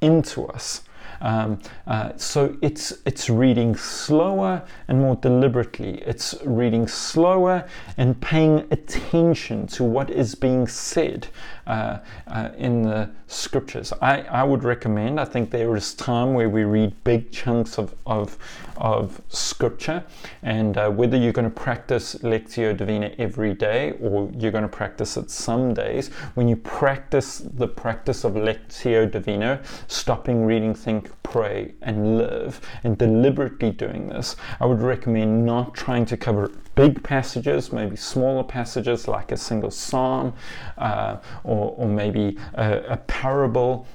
into 0.00 0.46
us. 0.46 0.82
Um, 1.20 1.58
uh, 1.86 2.12
so 2.16 2.56
it's 2.62 2.92
it's 3.04 3.28
reading 3.30 3.76
slower 3.76 4.62
and 4.88 5.00
more 5.00 5.16
deliberately. 5.16 6.02
It's 6.02 6.34
reading 6.44 6.88
slower 6.88 7.68
and 7.96 8.20
paying 8.20 8.66
attention 8.70 9.66
to 9.68 9.84
what 9.84 10.10
is 10.10 10.34
being 10.34 10.66
said 10.66 11.28
uh, 11.66 11.98
uh, 12.28 12.50
in 12.56 12.82
the 12.82 13.10
scriptures. 13.26 13.92
I, 14.00 14.22
I 14.22 14.42
would 14.44 14.62
recommend. 14.62 15.18
I 15.18 15.24
think 15.24 15.50
there 15.50 15.74
is 15.76 15.94
time 15.94 16.34
where 16.34 16.48
we 16.48 16.64
read 16.64 16.92
big 17.04 17.32
chunks 17.32 17.78
of 17.78 17.94
of, 18.06 18.38
of 18.76 19.20
scripture, 19.28 20.04
and 20.42 20.76
uh, 20.76 20.90
whether 20.90 21.16
you're 21.16 21.32
going 21.32 21.50
to 21.50 21.60
practice 21.60 22.14
lectio 22.22 22.76
divina 22.76 23.10
every 23.18 23.54
day 23.54 23.92
or 24.00 24.30
you're 24.38 24.52
going 24.52 24.62
to 24.62 24.68
practice 24.68 25.16
it 25.16 25.30
some 25.30 25.74
days, 25.74 26.08
when 26.34 26.48
you 26.48 26.56
practice 26.56 27.38
the 27.38 27.66
practice 27.66 28.24
of 28.24 28.34
lectio 28.34 29.10
divina, 29.10 29.60
stopping 29.88 30.44
reading, 30.44 30.74
pray, 31.22 31.74
and 31.82 32.18
live, 32.18 32.60
and 32.84 32.96
deliberately 32.96 33.70
doing 33.70 34.08
this, 34.08 34.36
I 34.60 34.66
would 34.66 34.80
recommend 34.80 35.44
not 35.44 35.74
trying 35.74 36.06
to 36.06 36.16
cover 36.16 36.50
big 36.74 37.02
passages, 37.02 37.72
maybe 37.72 37.96
smaller 37.96 38.44
passages 38.44 39.08
like 39.08 39.32
a 39.32 39.36
single 39.36 39.70
psalm 39.70 40.34
uh, 40.78 41.16
or, 41.42 41.74
or, 41.76 41.88
maybe 41.88 42.38
a, 42.54 42.82
a 42.90 42.96
parable. 42.98 43.86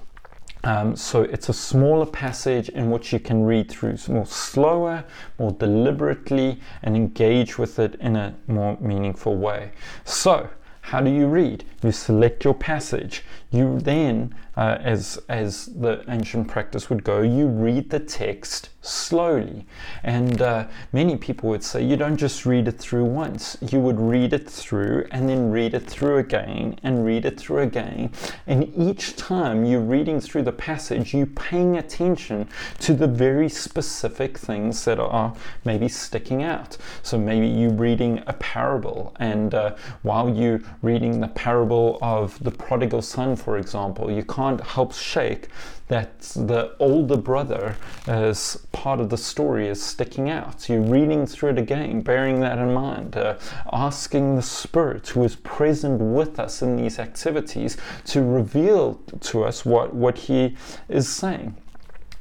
Um, 0.63 0.95
so 0.95 1.23
it's 1.23 1.49
a 1.49 1.53
smaller 1.53 2.05
passage 2.05 2.69
in 2.69 2.91
which 2.91 3.13
you 3.13 3.19
can 3.19 3.43
read 3.43 3.69
through 3.69 3.97
more 4.09 4.25
slower, 4.25 5.03
more 5.39 5.51
deliberately, 5.51 6.59
and 6.83 6.95
engage 6.95 7.57
with 7.57 7.79
it 7.79 7.95
in 7.95 8.15
a 8.15 8.35
more 8.47 8.77
meaningful 8.79 9.37
way. 9.37 9.71
So, 10.03 10.49
how 10.81 10.99
do 10.99 11.09
you 11.09 11.27
read? 11.27 11.63
You 11.83 11.91
select 11.91 12.43
your 12.43 12.53
passage. 12.53 13.23
You 13.51 13.79
then 13.79 14.35
uh, 14.57 14.77
as, 14.81 15.21
as 15.29 15.67
the 15.67 16.03
ancient 16.07 16.47
practice 16.47 16.89
would 16.89 17.03
go, 17.03 17.21
you 17.21 17.47
read 17.47 17.89
the 17.89 17.99
text 17.99 18.69
slowly. 18.81 19.65
And 20.03 20.41
uh, 20.41 20.67
many 20.91 21.15
people 21.15 21.49
would 21.49 21.63
say 21.63 21.83
you 21.83 21.95
don't 21.95 22.17
just 22.17 22.45
read 22.45 22.67
it 22.67 22.79
through 22.79 23.05
once, 23.05 23.57
you 23.61 23.79
would 23.79 23.99
read 23.99 24.33
it 24.33 24.49
through 24.49 25.07
and 25.11 25.29
then 25.29 25.51
read 25.51 25.73
it 25.73 25.87
through 25.87 26.17
again 26.17 26.79
and 26.83 27.05
read 27.05 27.25
it 27.25 27.39
through 27.39 27.59
again. 27.59 28.11
And 28.47 28.73
each 28.75 29.15
time 29.15 29.65
you're 29.65 29.79
reading 29.79 30.19
through 30.19 30.43
the 30.43 30.51
passage, 30.51 31.13
you're 31.13 31.27
paying 31.27 31.77
attention 31.77 32.47
to 32.79 32.93
the 32.93 33.07
very 33.07 33.49
specific 33.49 34.37
things 34.37 34.83
that 34.85 34.99
are 34.99 35.35
maybe 35.63 35.87
sticking 35.87 36.43
out. 36.43 36.77
So 37.03 37.17
maybe 37.17 37.47
you're 37.47 37.73
reading 37.73 38.23
a 38.27 38.33
parable, 38.33 39.13
and 39.19 39.53
uh, 39.53 39.75
while 40.01 40.27
you're 40.27 40.61
reading 40.81 41.21
the 41.21 41.27
parable 41.27 41.99
of 42.01 42.43
the 42.43 42.51
prodigal 42.51 43.01
son, 43.01 43.35
for 43.35 43.57
example, 43.57 44.09
you 44.09 44.23
can't 44.23 44.40
help 44.61 44.93
shake 44.93 45.47
that 45.87 46.21
the 46.21 46.73
older 46.79 47.17
brother 47.17 47.75
as 48.07 48.65
part 48.71 49.01
of 49.01 49.09
the 49.09 49.17
story 49.17 49.67
is 49.67 49.83
sticking 49.83 50.29
out. 50.29 50.69
You're 50.69 50.79
reading 50.79 51.27
through 51.27 51.49
it 51.49 51.57
again, 51.57 51.99
bearing 51.99 52.39
that 52.39 52.57
in 52.57 52.73
mind, 52.73 53.17
uh, 53.17 53.37
asking 53.73 54.37
the 54.37 54.41
Spirit 54.41 55.09
who 55.09 55.23
is 55.25 55.35
present 55.35 55.99
with 55.99 56.39
us 56.39 56.61
in 56.61 56.77
these 56.77 56.97
activities 56.97 57.75
to 58.05 58.23
reveal 58.23 59.01
to 59.19 59.43
us 59.43 59.65
what, 59.65 59.93
what 59.93 60.17
He 60.17 60.55
is 60.87 61.09
saying. 61.09 61.57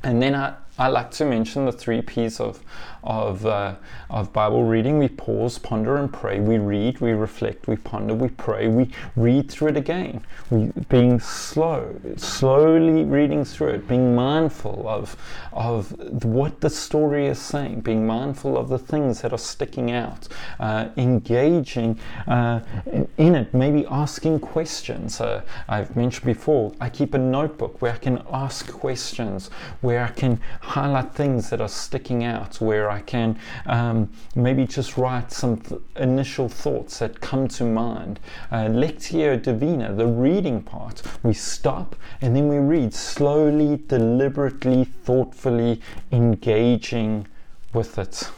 And 0.02 0.20
then 0.20 0.34
I, 0.34 0.56
I 0.76 0.88
like 0.88 1.12
to 1.12 1.24
mention 1.24 1.64
the 1.64 1.72
three 1.72 2.02
P's 2.02 2.40
of, 2.40 2.64
of, 3.04 3.47
uh, 3.47 3.76
of 4.09 4.33
Bible 4.33 4.64
reading. 4.64 4.99
We 4.99 5.09
pause, 5.09 5.59
ponder, 5.59 5.97
and 5.97 6.12
pray. 6.12 6.40
We 6.40 6.59
read, 6.59 7.00
we 7.00 7.12
reflect, 7.12 7.69
we 7.69 7.76
ponder, 7.76 8.14
we 8.14 8.28
pray. 8.28 8.69
We 8.69 8.90
read 9.16 9.50
through 9.50 9.69
it 9.69 9.76
again. 9.76 10.25
We 10.50 10.73
being 10.88 11.21
slow, 11.21 11.95
slowly 12.16 13.04
reading 13.04 13.45
through 13.45 13.69
it, 13.69 13.88
being 13.88 14.14
mindful 14.14 14.88
of, 14.88 15.16
of 15.52 15.92
what 16.25 16.61
the 16.61 16.71
story 16.71 17.26
is 17.26 17.38
saying, 17.38 17.80
being 17.80 18.07
mindful 18.07 18.57
of 18.57 18.69
the 18.69 18.78
things 18.78 19.23
that 19.23 19.33
are 19.33 19.38
sticking 19.38 19.90
out, 19.92 20.28
uh, 20.59 20.88
engaging 20.97 21.99
uh, 22.26 22.61
in 23.16 23.35
it, 23.35 23.54
maybe 23.54 23.87
asking 23.87 24.40
questions. 24.40 25.21
Uh, 25.21 25.42
I've 25.69 25.95
mentioned 25.97 26.26
before, 26.26 26.73
I 26.80 26.88
keep 26.88 27.14
a 27.14 27.19
notebook 27.19 27.80
where 27.80 27.92
I 27.92 27.99
can 27.99 28.23
ask 28.33 28.71
questions, 28.71 29.50
where 29.80 30.04
I 30.04 30.11
can 30.11 30.40
highlight 30.61 31.14
things 31.14 31.50
that 31.50 31.61
are 31.61 31.69
sticking 31.69 32.25
out, 32.25 32.61
where 32.61 32.89
I 32.90 33.00
can 33.00 33.38
um, 33.66 34.11
maybe 34.35 34.66
just 34.66 34.97
write 34.97 35.32
some 35.32 35.59
th- 35.59 35.80
initial 35.97 36.49
thoughts 36.49 36.99
that 36.99 37.20
come 37.20 37.49
to 37.49 37.64
mind. 37.64 38.20
Uh, 38.50 38.66
Lectio 38.66 39.40
Divina, 39.40 39.94
the 39.94 40.06
reading 40.06 40.62
part, 40.62 41.02
we 41.23 41.32
stop 41.32 41.97
and 42.20 42.35
then 42.37 42.49
we 42.49 42.59
read 42.59 42.92
slowly, 42.92 43.80
deliberately, 43.87 44.85
thoughtfully, 44.85 45.80
engaging 46.12 47.26
with 47.73 47.99
it. 47.99 48.30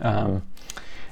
Um, 0.00 0.42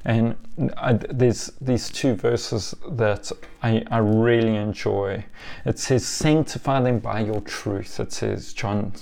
and 0.04 0.36
I, 0.76 0.92
there's 0.92 1.50
these 1.60 1.88
two 1.88 2.14
verses 2.14 2.74
that 2.90 3.32
I, 3.62 3.82
I 3.90 3.98
really 3.98 4.54
enjoy. 4.54 5.24
It 5.64 5.78
says, 5.78 6.04
"Sanctify 6.04 6.82
them 6.82 6.98
by 6.98 7.20
your 7.20 7.40
truth." 7.40 7.98
It 7.98 8.12
says, 8.12 8.52
John, 8.52 8.92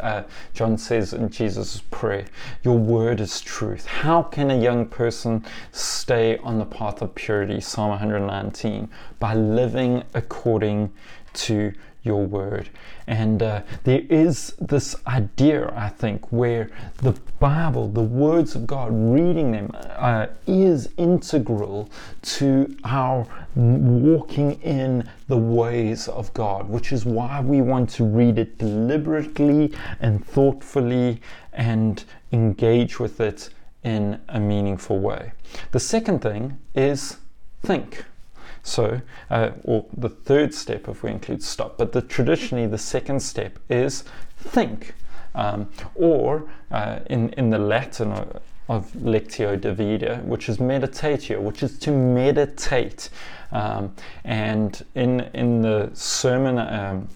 uh, 0.00 0.22
John 0.52 0.78
says 0.78 1.12
in 1.12 1.28
Jesus' 1.28 1.82
prayer, 1.90 2.26
"Your 2.62 2.78
word 2.78 3.20
is 3.20 3.40
truth." 3.40 3.86
How 3.86 4.22
can 4.22 4.50
a 4.50 4.56
young 4.56 4.86
person 4.86 5.44
stay 5.72 6.38
on 6.38 6.58
the 6.58 6.66
path 6.66 7.02
of 7.02 7.14
purity? 7.16 7.60
Psalm 7.60 7.90
119 7.90 8.88
by 9.18 9.34
living 9.34 10.04
according 10.14 10.92
to 11.32 11.72
your 12.04 12.24
word. 12.24 12.68
And 13.06 13.42
uh, 13.42 13.62
there 13.84 14.02
is 14.08 14.54
this 14.58 14.96
idea, 15.06 15.72
I 15.76 15.88
think, 15.88 16.32
where 16.32 16.70
the 16.98 17.12
Bible, 17.38 17.88
the 17.88 18.02
words 18.02 18.54
of 18.54 18.66
God, 18.66 18.90
reading 18.92 19.52
them 19.52 19.70
uh, 19.74 20.28
is 20.46 20.88
integral 20.96 21.90
to 22.22 22.74
our 22.84 23.26
walking 23.54 24.52
in 24.62 25.08
the 25.28 25.36
ways 25.36 26.08
of 26.08 26.32
God, 26.34 26.68
which 26.68 26.92
is 26.92 27.04
why 27.04 27.40
we 27.40 27.60
want 27.60 27.90
to 27.90 28.04
read 28.04 28.38
it 28.38 28.58
deliberately 28.58 29.72
and 30.00 30.24
thoughtfully 30.24 31.20
and 31.52 32.04
engage 32.32 32.98
with 32.98 33.20
it 33.20 33.50
in 33.82 34.18
a 34.28 34.40
meaningful 34.40 34.98
way. 34.98 35.32
The 35.72 35.80
second 35.80 36.20
thing 36.20 36.58
is 36.74 37.18
think. 37.62 38.04
So, 38.64 39.02
uh, 39.30 39.50
or 39.62 39.84
the 39.94 40.08
third 40.08 40.54
step 40.54 40.88
if 40.88 41.02
we 41.02 41.10
include 41.10 41.42
stop, 41.42 41.76
but 41.76 41.92
the, 41.92 42.00
traditionally 42.00 42.66
the 42.66 42.78
second 42.78 43.20
step 43.20 43.58
is 43.68 44.04
think. 44.38 44.94
Um, 45.34 45.68
or 45.94 46.48
uh, 46.70 47.00
in, 47.10 47.28
in 47.34 47.50
the 47.50 47.58
Latin 47.58 48.12
of, 48.68 48.90
Lectio 48.94 49.60
Divina, 49.60 50.22
which 50.24 50.48
is 50.48 50.56
meditatio, 50.56 51.38
which 51.42 51.62
is 51.62 51.78
to 51.80 51.90
meditate. 51.90 53.10
Um, 53.52 53.94
and 54.24 54.82
in, 54.94 55.20
in 55.34 55.60
the 55.60 55.90
sermon, 55.92 56.58
um, 56.58 57.08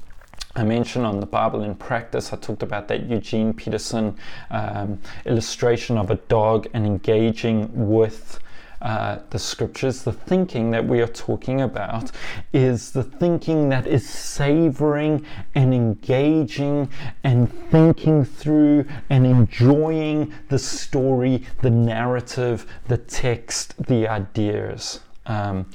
I 0.55 0.64
mentioned 0.64 1.07
on 1.07 1.21
the 1.21 1.26
Bible 1.26 1.62
in 1.62 1.75
practice, 1.75 2.35
I 2.35 2.37
talked 2.37 2.62
about 2.62 2.88
that 2.88 3.07
Eugene 3.07 3.55
Peterson 3.55 4.17
um, 4.50 5.00
illustration 5.25 5.97
of 5.97 6.11
a 6.11 6.17
dog 6.17 6.67
and 6.75 6.85
engaging 6.85 7.71
with 7.88 8.38
uh, 8.80 9.18
the 9.30 9.38
scriptures, 9.38 10.04
the 10.04 10.12
thinking 10.12 10.70
that 10.70 10.87
we 10.87 11.00
are 11.00 11.08
talking 11.08 11.61
about 11.61 12.11
is 12.52 12.92
the 12.92 13.02
thinking 13.02 13.68
that 13.68 13.87
is 13.87 14.08
savoring 14.08 15.25
and 15.54 15.75
engaging 15.75 16.88
and 17.25 17.52
thinking 17.70 18.25
through 18.25 18.85
and 19.11 19.26
enjoying 19.26 20.32
the 20.49 20.58
story, 20.58 21.42
the 21.62 21.70
narrative, 21.70 22.66
the 22.87 22.99
text, 22.99 23.75
the 23.87 24.06
ideas. 24.06 25.00
Um, 25.26 25.66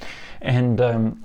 and 0.41 0.79
um, 0.81 1.23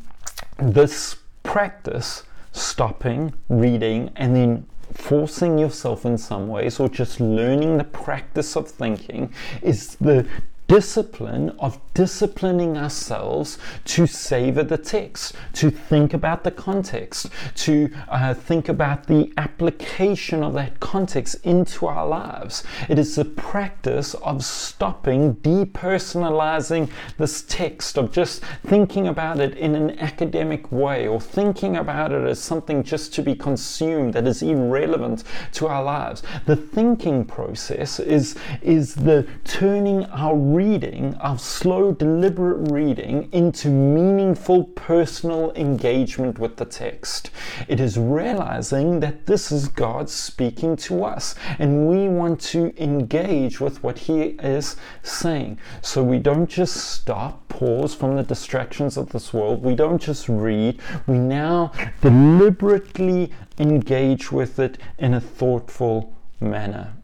this 0.59 1.17
practice, 1.43 2.25
stopping, 2.53 3.33
reading, 3.49 4.11
and 4.17 4.35
then 4.35 4.67
forcing 4.93 5.59
yourself 5.59 6.05
in 6.05 6.19
some 6.19 6.49
ways 6.49 6.81
or 6.81 6.89
just 6.89 7.21
learning 7.21 7.79
the 7.79 7.85
practice 7.85 8.57
of 8.57 8.69
thinking 8.69 9.33
is 9.63 9.97
the 9.97 10.27
discipline 10.69 11.51
of 11.59 11.81
disciplining 11.95 12.77
ourselves 12.77 13.59
to 13.85 14.07
savor 14.07 14.63
the 14.63 14.77
text, 14.77 15.35
to 15.55 15.71
think 15.71 16.15
about 16.15 16.45
the 16.45 16.51
context, 16.51 17.29
to 17.55 17.91
uh, 18.09 18.35
think 18.35 18.69
about 18.69 19.07
the 19.07 19.33
application 19.39 20.45
of 20.45 20.53
that 20.53 20.79
context 20.79 21.37
into 21.43 21.87
our 21.87 22.07
lives. 22.07 22.63
It 22.89 22.99
is 22.99 23.17
the 23.17 23.25
practice 23.25 24.15
of 24.15 24.45
stopping, 24.45 25.37
depersonalizing 25.37 26.91
this 27.17 27.43
text, 27.43 27.97
of 27.97 28.13
just 28.13 28.45
thinking 28.65 29.09
about 29.09 29.41
it 29.41 29.57
in 29.57 29.75
an 29.75 29.99
academic 29.99 30.71
way 30.71 31.09
or 31.09 31.21
thinking 31.21 31.77
about 31.77 32.13
it 32.13 32.25
as 32.25 32.39
something 32.39 32.83
just 32.83 33.15
to 33.15 33.23
be 33.23 33.35
consumed 33.35 34.13
that 34.13 34.27
is 34.27 34.43
irrelevant 34.43 35.25
to 35.53 35.67
our 35.67 35.83
lives. 35.83 36.23
The 36.45 36.57
thinking 36.57 37.25
process 37.25 37.99
is, 37.99 38.37
is 38.61 38.95
the 38.95 39.27
turning 39.45 40.05
our 40.07 40.37
reading, 40.59 41.15
our 41.21 41.39
slow, 41.39 41.93
deliberate 41.93 42.73
reading, 42.73 43.29
into 43.31 43.69
meaningful 43.69 44.65
personal 44.65 45.53
engagement 45.53 46.37
with 46.37 46.57
the 46.57 46.65
text. 46.65 47.31
It 47.69 47.79
is 47.79 47.97
realizing 47.97 48.99
that 48.99 49.27
this 49.27 49.53
is 49.53 49.69
God 49.69 50.11
speaking 50.11 50.75
to 50.79 51.05
us, 51.05 51.37
and 51.61 51.87
we 51.87 52.09
want 52.09 52.41
to 52.55 52.75
engage 52.77 53.61
with 53.61 53.85
what 53.85 53.99
He 53.99 54.21
is 54.57 54.75
saying. 55.05 55.61
So 55.81 56.03
we 56.03 56.19
don't 56.19 56.51
just 56.51 56.75
stop, 56.75 57.47
pause 57.49 57.95
from 57.95 58.17
the 58.17 58.25
distractions 58.25 58.97
of 58.97 59.11
this 59.11 59.33
world, 59.33 59.63
we 59.63 59.77
don't 59.77 60.03
just 60.03 60.29
read, 60.29 60.81
we 61.07 61.19
now 61.19 61.71
deliberately 62.01 63.31
engage 63.59 64.33
with 64.33 64.59
it 64.59 64.77
in 64.99 65.15
a 65.15 65.21
thoughtful 65.21 66.13
manner. 66.41 66.98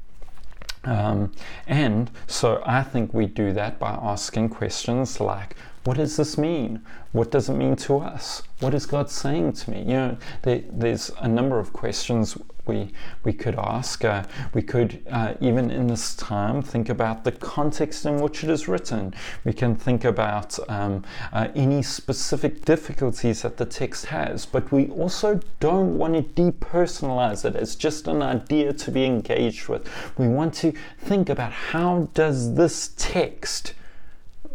Um, 0.84 1.32
and 1.66 2.10
so 2.26 2.62
I 2.66 2.82
think 2.82 3.14
we 3.14 3.26
do 3.26 3.52
that 3.52 3.78
by 3.78 3.90
asking 3.90 4.50
questions 4.50 5.20
like, 5.20 5.56
what 5.84 5.98
does 5.98 6.16
this 6.16 6.38
mean? 6.38 6.82
What 7.12 7.30
does 7.30 7.48
it 7.48 7.54
mean 7.54 7.76
to 7.76 7.98
us? 7.98 8.42
What 8.60 8.74
is 8.74 8.86
God 8.86 9.10
saying 9.10 9.52
to 9.52 9.70
me? 9.70 9.80
You 9.80 9.92
know, 9.92 10.18
there, 10.42 10.62
there's 10.70 11.10
a 11.18 11.28
number 11.28 11.58
of 11.58 11.72
questions 11.72 12.38
we 12.66 12.90
we 13.22 13.32
could 13.32 13.56
ask. 13.56 14.04
Uh, 14.04 14.24
we 14.52 14.62
could 14.62 15.02
uh, 15.10 15.34
even 15.40 15.70
in 15.70 15.86
this 15.86 16.14
time 16.14 16.62
think 16.62 16.88
about 16.88 17.24
the 17.24 17.32
context 17.32 18.06
in 18.06 18.20
which 18.20 18.42
it 18.44 18.50
is 18.50 18.68
written. 18.68 19.14
We 19.44 19.52
can 19.52 19.76
think 19.76 20.04
about 20.04 20.58
um, 20.68 21.04
uh, 21.32 21.48
any 21.54 21.82
specific 21.82 22.64
difficulties 22.64 23.42
that 23.42 23.56
the 23.56 23.66
text 23.66 24.06
has, 24.06 24.46
but 24.46 24.72
we 24.72 24.88
also 24.88 25.40
don't 25.60 25.98
want 25.98 26.14
to 26.14 26.42
depersonalize 26.42 27.44
it 27.44 27.56
as 27.56 27.76
just 27.76 28.08
an 28.08 28.22
idea 28.22 28.72
to 28.72 28.90
be 28.90 29.04
engaged 29.04 29.68
with. 29.68 29.88
We 30.18 30.28
want 30.28 30.54
to 30.54 30.72
think 30.98 31.28
about 31.28 31.52
how 31.52 32.08
does 32.14 32.54
this 32.54 32.92
text 32.96 33.74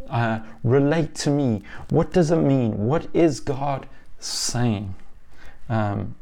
uh, 0.10 0.40
relate 0.64 1.16
to 1.16 1.30
me? 1.30 1.62
What 1.90 2.12
does 2.12 2.32
it 2.32 2.38
mean? 2.38 2.88
What 2.88 3.08
is 3.14 3.40
God 3.40 3.88
saying? 4.20 4.96
Um, 5.70 6.16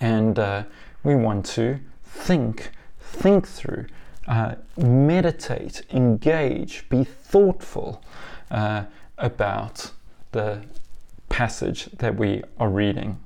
and 0.00 0.38
uh, 0.38 0.64
we 1.02 1.14
want 1.14 1.46
to 1.46 1.80
think, 2.04 2.70
think 3.00 3.46
through, 3.46 3.86
uh, 4.28 4.54
meditate, 4.76 5.82
engage, 5.90 6.88
be 6.88 7.04
thoughtful 7.04 8.02
uh, 8.50 8.84
about 9.18 9.90
the 10.32 10.62
passage 11.28 11.86
that 11.98 12.16
we 12.16 12.42
are 12.58 12.68
reading. 12.68 13.18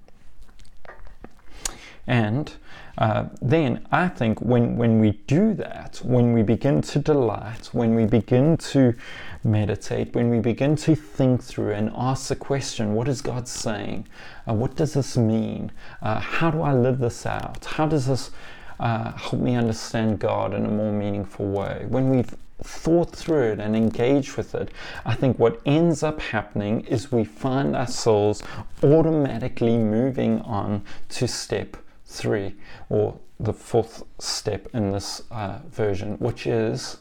And 2.06 2.52
uh, 2.96 3.24
then 3.42 3.86
I 3.90 4.08
think 4.08 4.40
when, 4.40 4.76
when 4.76 5.00
we 5.00 5.12
do 5.26 5.54
that, 5.54 6.00
when 6.04 6.32
we 6.32 6.42
begin 6.42 6.80
to 6.82 6.98
delight, 6.98 7.70
when 7.72 7.94
we 7.94 8.06
begin 8.06 8.56
to 8.58 8.94
meditate, 9.42 10.14
when 10.14 10.30
we 10.30 10.38
begin 10.38 10.76
to 10.76 10.94
think 10.94 11.42
through 11.42 11.72
and 11.72 11.90
ask 11.96 12.28
the 12.28 12.36
question, 12.36 12.94
what 12.94 13.08
is 13.08 13.20
God 13.20 13.48
saying? 13.48 14.06
Uh, 14.48 14.54
what 14.54 14.76
does 14.76 14.94
this 14.94 15.16
mean? 15.16 15.72
Uh, 16.02 16.20
how 16.20 16.50
do 16.50 16.62
I 16.62 16.72
live 16.72 16.98
this 16.98 17.26
out? 17.26 17.64
How 17.64 17.86
does 17.86 18.06
this 18.06 18.30
uh, 18.78 19.12
help 19.12 19.42
me 19.42 19.56
understand 19.56 20.20
God 20.20 20.54
in 20.54 20.64
a 20.64 20.70
more 20.70 20.92
meaningful 20.92 21.46
way? 21.46 21.86
When 21.88 22.10
we've 22.10 22.34
thought 22.62 23.10
through 23.10 23.52
it 23.52 23.60
and 23.60 23.74
engaged 23.74 24.36
with 24.36 24.54
it, 24.54 24.70
I 25.04 25.14
think 25.14 25.38
what 25.40 25.60
ends 25.66 26.04
up 26.04 26.20
happening 26.20 26.82
is 26.82 27.10
we 27.10 27.24
find 27.24 27.74
ourselves 27.74 28.42
automatically 28.84 29.76
moving 29.76 30.40
on 30.42 30.84
to 31.10 31.26
step 31.26 31.76
three, 32.14 32.54
or 32.88 33.18
the 33.40 33.52
fourth 33.52 34.04
step 34.18 34.68
in 34.72 34.92
this 34.92 35.22
uh, 35.30 35.58
version, 35.68 36.16
which 36.18 36.46
is 36.46 36.98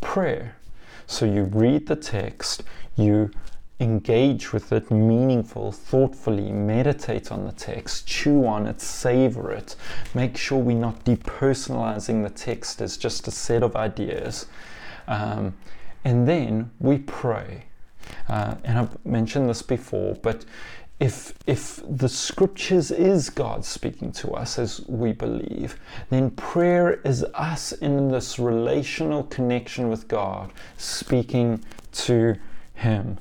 prayer. 0.00 0.56
So 1.06 1.26
you 1.26 1.44
read 1.44 1.86
the 1.86 1.96
text, 1.96 2.62
you 2.96 3.30
engage 3.78 4.52
with 4.52 4.72
it 4.72 4.90
meaningful, 4.90 5.70
thoughtfully, 5.70 6.50
meditate 6.50 7.30
on 7.30 7.44
the 7.44 7.52
text, 7.52 8.06
chew 8.06 8.46
on 8.46 8.66
it, 8.66 8.80
savor 8.80 9.52
it. 9.52 9.76
Make 10.14 10.36
sure 10.36 10.58
we're 10.58 10.78
not 10.78 11.04
depersonalizing 11.04 12.22
the 12.22 12.30
text 12.30 12.80
as 12.80 12.96
just 12.96 13.28
a 13.28 13.30
set 13.30 13.62
of 13.62 13.76
ideas. 13.76 14.46
Um, 15.08 15.54
and 16.04 16.26
then 16.26 16.70
we 16.80 16.98
pray. 16.98 17.64
Uh, 18.28 18.54
and 18.64 18.78
I've 18.78 19.04
mentioned 19.04 19.48
this 19.48 19.62
before, 19.62 20.14
but 20.22 20.44
if 20.98 21.34
if 21.46 21.82
the 21.88 22.08
scriptures 22.08 22.90
is 22.90 23.28
God 23.28 23.64
speaking 23.64 24.12
to 24.12 24.32
us 24.32 24.58
as 24.58 24.80
we 24.86 25.12
believe, 25.12 25.78
then 26.08 26.30
prayer 26.30 27.00
is 27.04 27.22
us 27.34 27.72
in 27.72 28.08
this 28.08 28.38
relational 28.38 29.24
connection 29.24 29.90
with 29.90 30.08
God 30.08 30.52
speaking 30.78 31.62
to 31.92 32.36
him. 32.74 33.18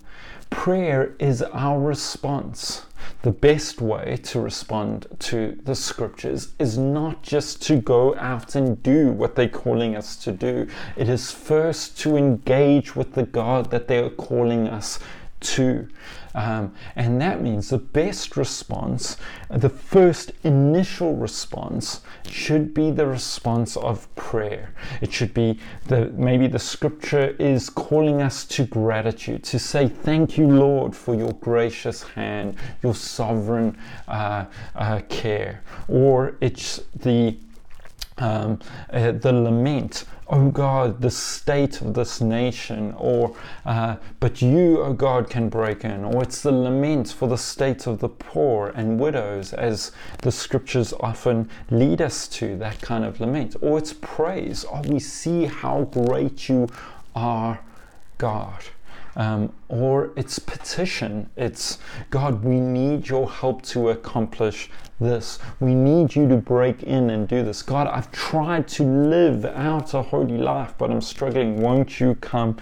Prayer 0.50 1.16
is 1.20 1.42
our 1.42 1.80
response. 1.80 2.86
The 3.24 3.32
best 3.32 3.82
way 3.82 4.18
to 4.24 4.40
respond 4.40 5.08
to 5.20 5.60
the 5.64 5.76
scriptures 5.76 6.54
is 6.58 6.78
not 6.78 7.24
just 7.24 7.62
to 7.64 7.76
go 7.76 8.16
out 8.16 8.56
and 8.56 8.82
do 8.82 9.12
what 9.12 9.36
they're 9.36 9.50
calling 9.50 9.96
us 9.96 10.16
to 10.18 10.32
do. 10.32 10.68
It 10.96 11.10
is 11.10 11.30
first 11.30 12.00
to 12.00 12.16
engage 12.16 12.96
with 12.96 13.14
the 13.14 13.24
God 13.24 13.70
that 13.72 13.88
they 13.88 14.00
are 14.00 14.10
calling 14.10 14.68
us 14.68 15.00
to. 15.42 15.88
Um, 16.36 16.74
and 16.98 17.20
that 17.22 17.42
means 17.42 17.70
the 17.70 17.78
best 17.78 18.36
response, 18.36 19.16
the 19.50 19.70
first 19.70 20.34
initial 20.44 21.16
response, 21.16 22.02
should 22.30 22.74
be 22.74 22.92
the 22.92 23.08
response 23.08 23.78
of 23.78 24.14
prayer. 24.16 24.74
It 25.02 25.14
should 25.14 25.34
be 25.34 25.60
the 25.88 26.08
maybe 26.08 26.48
the 26.48 26.60
scripture 26.60 27.36
is 27.40 27.70
calling 27.70 28.22
us 28.22 28.44
to 28.46 28.66
gratitude, 28.66 29.44
to 29.46 29.58
say, 29.58 29.88
Thank 29.88 30.38
you, 30.38 30.48
Lord, 30.48 30.94
for 30.94 31.16
your 31.16 31.32
gracious 31.34 32.04
hand, 32.04 32.58
your 32.84 32.94
sovereign 32.94 33.78
uh, 34.10 34.46
uh, 34.76 35.02
care. 35.08 35.64
Or 35.88 36.36
it's 36.42 36.82
the 36.94 37.38
um, 38.18 38.60
uh, 38.92 39.12
the 39.12 39.34
lament, 39.34 40.06
oh 40.28 40.50
God, 40.50 41.02
the 41.02 41.12
state 41.12 41.82
of 41.82 41.94
this 41.94 42.22
nation, 42.22 42.94
or 42.98 43.36
uh, 43.66 43.98
but 44.20 44.42
you, 44.42 44.82
oh 44.82 44.94
God, 44.94 45.30
can 45.30 45.50
break 45.50 45.84
in, 45.84 46.04
or 46.06 46.24
it's 46.24 46.42
the 46.42 46.52
lament 46.52 47.12
for 47.12 47.28
the 47.28 47.38
state 47.38 47.88
of 47.88 48.00
the 48.00 48.10
poor 48.10 48.70
and 48.70 49.00
widows, 49.00 49.54
as 49.54 49.92
the 50.22 50.32
scriptures 50.32 50.94
often 51.00 51.50
lead 51.70 52.02
us 52.02 52.28
to 52.30 52.58
that 52.58 52.80
kind 52.82 53.04
of 53.04 53.20
lament, 53.20 53.56
or 53.62 53.78
it's 53.78 53.94
praise, 53.94 54.66
oh, 54.72 54.82
we 54.88 55.00
see 55.00 55.46
how 55.46 55.84
great 55.84 56.48
you 56.48 56.68
are, 57.16 57.60
God. 58.18 58.64
Um, 59.18 59.54
or 59.70 60.12
it's 60.18 60.40
petition. 60.40 61.30
It's 61.38 61.78
God, 62.10 62.44
we 62.44 62.60
need 62.60 63.08
your 63.08 63.30
help 63.32 63.62
to 63.64 63.90
accomplish 63.90 64.70
this. 65.00 65.40
We 65.60 65.74
need 65.74 66.16
you 66.16 66.28
to 66.28 66.38
break 66.38 66.84
in 66.84 67.10
and 67.10 67.28
do 67.28 67.44
this. 67.44 67.62
God, 67.62 67.88
I've 67.88 68.12
tried 68.12 68.68
to 68.70 68.84
live 68.84 69.46
out 69.46 69.94
a 69.94 70.02
holy 70.02 70.38
life, 70.38 70.74
but 70.78 70.92
I'm 70.92 71.02
struggling. 71.02 71.62
Won't 71.62 72.00
you 72.00 72.16
come 72.16 72.58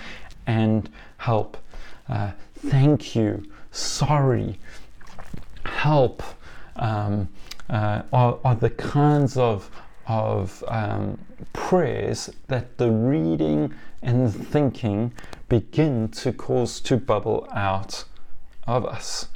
and 0.46 0.90
help? 1.18 1.58
Uh, 2.08 2.32
thank 2.56 3.16
you. 3.16 3.44
Sorry. 3.72 4.60
Help. 5.66 6.22
Um, 6.76 7.30
uh, 7.70 8.04
are, 8.12 8.40
are 8.44 8.56
the 8.56 8.70
kinds 8.70 9.38
of 9.38 9.72
of 10.08 10.64
um, 10.68 11.18
prayers 11.54 12.30
that 12.48 12.78
the 12.78 12.92
reading 12.92 13.74
and 14.02 14.34
thinking 14.34 15.14
begin 15.50 16.10
to 16.10 16.34
cause 16.34 16.80
to 16.82 16.98
bubble 16.98 17.48
out 17.52 18.04
of 18.68 18.86
us. 18.86 19.28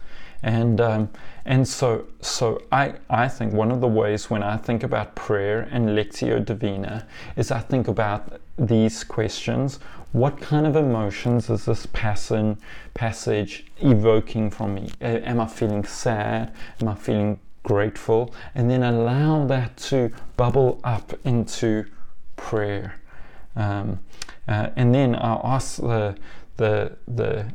And 0.43 0.79
um, 0.79 1.09
and 1.45 1.67
so 1.67 2.05
so 2.21 2.61
I 2.71 2.95
I 3.09 3.27
think 3.27 3.53
one 3.53 3.71
of 3.71 3.81
the 3.81 3.87
ways 3.87 4.29
when 4.29 4.43
I 4.43 4.57
think 4.57 4.83
about 4.83 5.15
prayer 5.15 5.67
and 5.71 5.89
lectio 5.89 6.43
divina 6.43 7.07
is 7.35 7.51
I 7.51 7.59
think 7.59 7.87
about 7.87 8.39
these 8.57 9.03
questions. 9.03 9.79
What 10.11 10.39
kind 10.39 10.65
of 10.65 10.75
emotions 10.75 11.49
is 11.49 11.65
this 11.65 11.85
passage 11.87 12.57
passage 12.93 13.65
evoking 13.79 14.51
from 14.51 14.75
me? 14.75 14.91
Am 15.01 15.39
I 15.39 15.47
feeling 15.47 15.83
sad? 15.83 16.53
Am 16.81 16.87
I 16.87 16.95
feeling 16.95 17.39
grateful, 17.67 18.33
and 18.55 18.69
then 18.71 18.81
allow 18.81 19.45
that 19.45 19.75
to 19.75 20.09
bubble 20.37 20.79
up 20.85 21.13
into 21.25 21.85
prayer. 22.37 22.95
Um, 23.57 23.99
uh, 24.47 24.69
and 24.77 24.95
then 24.95 25.15
I'll 25.15 25.41
ask 25.43 25.75
the, 25.75 26.15
the, 26.55 26.95
the 27.09 27.51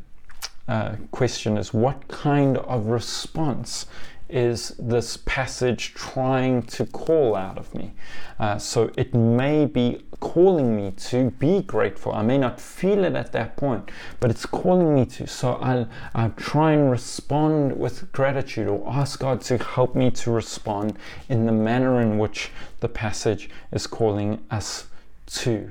uh, 0.67 0.97
question 1.09 1.57
is 1.57 1.73
what 1.73 2.07
kind 2.09 2.59
of 2.59 2.85
response 2.85 3.87
is 4.33 4.69
this 4.79 5.15
passage 5.15 5.93
trying 5.93 6.63
to 6.63 6.87
call 6.87 7.35
out 7.35 7.57
of 7.59 7.73
me? 7.75 7.93
Uh, 8.39 8.57
so 8.57 8.91
it 8.97 9.13
may 9.13 9.65
be 9.65 10.03
calling 10.19 10.75
me 10.75 10.89
to 10.91 11.29
be 11.31 11.61
grateful. 11.61 12.11
I 12.13 12.23
may 12.23 12.39
not 12.39 12.59
feel 12.59 13.03
it 13.03 13.13
at 13.13 13.31
that 13.33 13.55
point, 13.55 13.91
but 14.19 14.31
it's 14.31 14.47
calling 14.47 14.95
me 14.95 15.05
to. 15.05 15.27
So 15.27 15.53
I'll, 15.55 15.87
I'll 16.15 16.31
try 16.31 16.71
and 16.71 16.89
respond 16.89 17.77
with 17.77 18.11
gratitude 18.11 18.67
or 18.67 18.83
ask 18.89 19.19
God 19.19 19.41
to 19.41 19.59
help 19.59 19.93
me 19.93 20.09
to 20.11 20.31
respond 20.31 20.97
in 21.29 21.45
the 21.45 21.51
manner 21.51 22.01
in 22.01 22.17
which 22.17 22.49
the 22.79 22.89
passage 22.89 23.51
is 23.71 23.85
calling 23.85 24.43
us 24.49 24.87
to. 25.27 25.69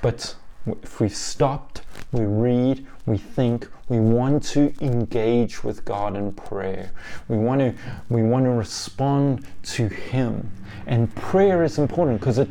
But 0.00 0.34
if 0.66 1.00
we've 1.00 1.14
stopped, 1.14 1.82
we 2.12 2.24
read, 2.24 2.86
we 3.04 3.18
think, 3.18 3.68
we 3.88 4.00
want 4.00 4.42
to 4.42 4.74
engage 4.80 5.62
with 5.62 5.84
God 5.84 6.16
in 6.16 6.32
prayer. 6.32 6.90
We 7.28 7.36
want 7.36 7.60
to 7.60 7.74
we 8.08 8.22
want 8.22 8.44
to 8.46 8.50
respond 8.50 9.46
to 9.64 9.88
Him. 9.88 10.50
And 10.86 11.14
prayer 11.14 11.62
is 11.62 11.78
important 11.78 12.20
because 12.20 12.38
it 12.38 12.48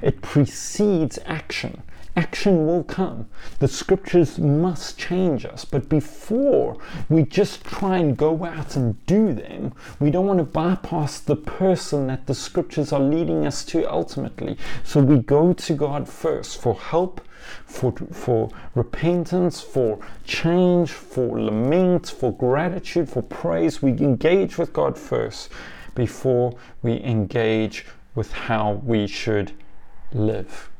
it 0.00 0.22
precedes 0.22 1.18
action. 1.26 1.82
Action 2.16 2.66
will 2.66 2.82
come. 2.82 3.26
The 3.60 3.68
scriptures 3.68 4.38
must 4.38 4.98
change 4.98 5.44
us. 5.44 5.64
But 5.64 5.88
before 5.88 6.76
we 7.08 7.22
just 7.22 7.64
try 7.64 7.98
and 7.98 8.16
go 8.16 8.44
out 8.44 8.74
and 8.74 9.04
do 9.06 9.32
them, 9.32 9.72
we 10.00 10.10
don't 10.10 10.26
want 10.26 10.38
to 10.38 10.44
bypass 10.44 11.20
the 11.20 11.36
person 11.36 12.08
that 12.08 12.26
the 12.26 12.34
scriptures 12.34 12.92
are 12.92 13.00
leading 13.00 13.46
us 13.46 13.64
to 13.66 13.90
ultimately. 13.90 14.56
So 14.82 15.00
we 15.00 15.18
go 15.18 15.52
to 15.52 15.74
God 15.74 16.08
first 16.08 16.60
for 16.60 16.74
help 16.74 17.20
for, 17.66 17.92
for 18.12 18.50
repentance, 18.74 19.60
for 19.60 19.98
change, 20.24 20.90
for 20.90 21.40
lament, 21.40 22.08
for 22.08 22.32
gratitude, 22.32 23.08
for 23.08 23.22
praise. 23.22 23.82
We 23.82 23.92
engage 23.92 24.58
with 24.58 24.72
God 24.72 24.98
first 24.98 25.50
before 25.94 26.56
we 26.82 27.02
engage 27.02 27.86
with 28.14 28.32
how 28.32 28.80
we 28.84 29.06
should 29.06 29.52
live. 30.12 30.70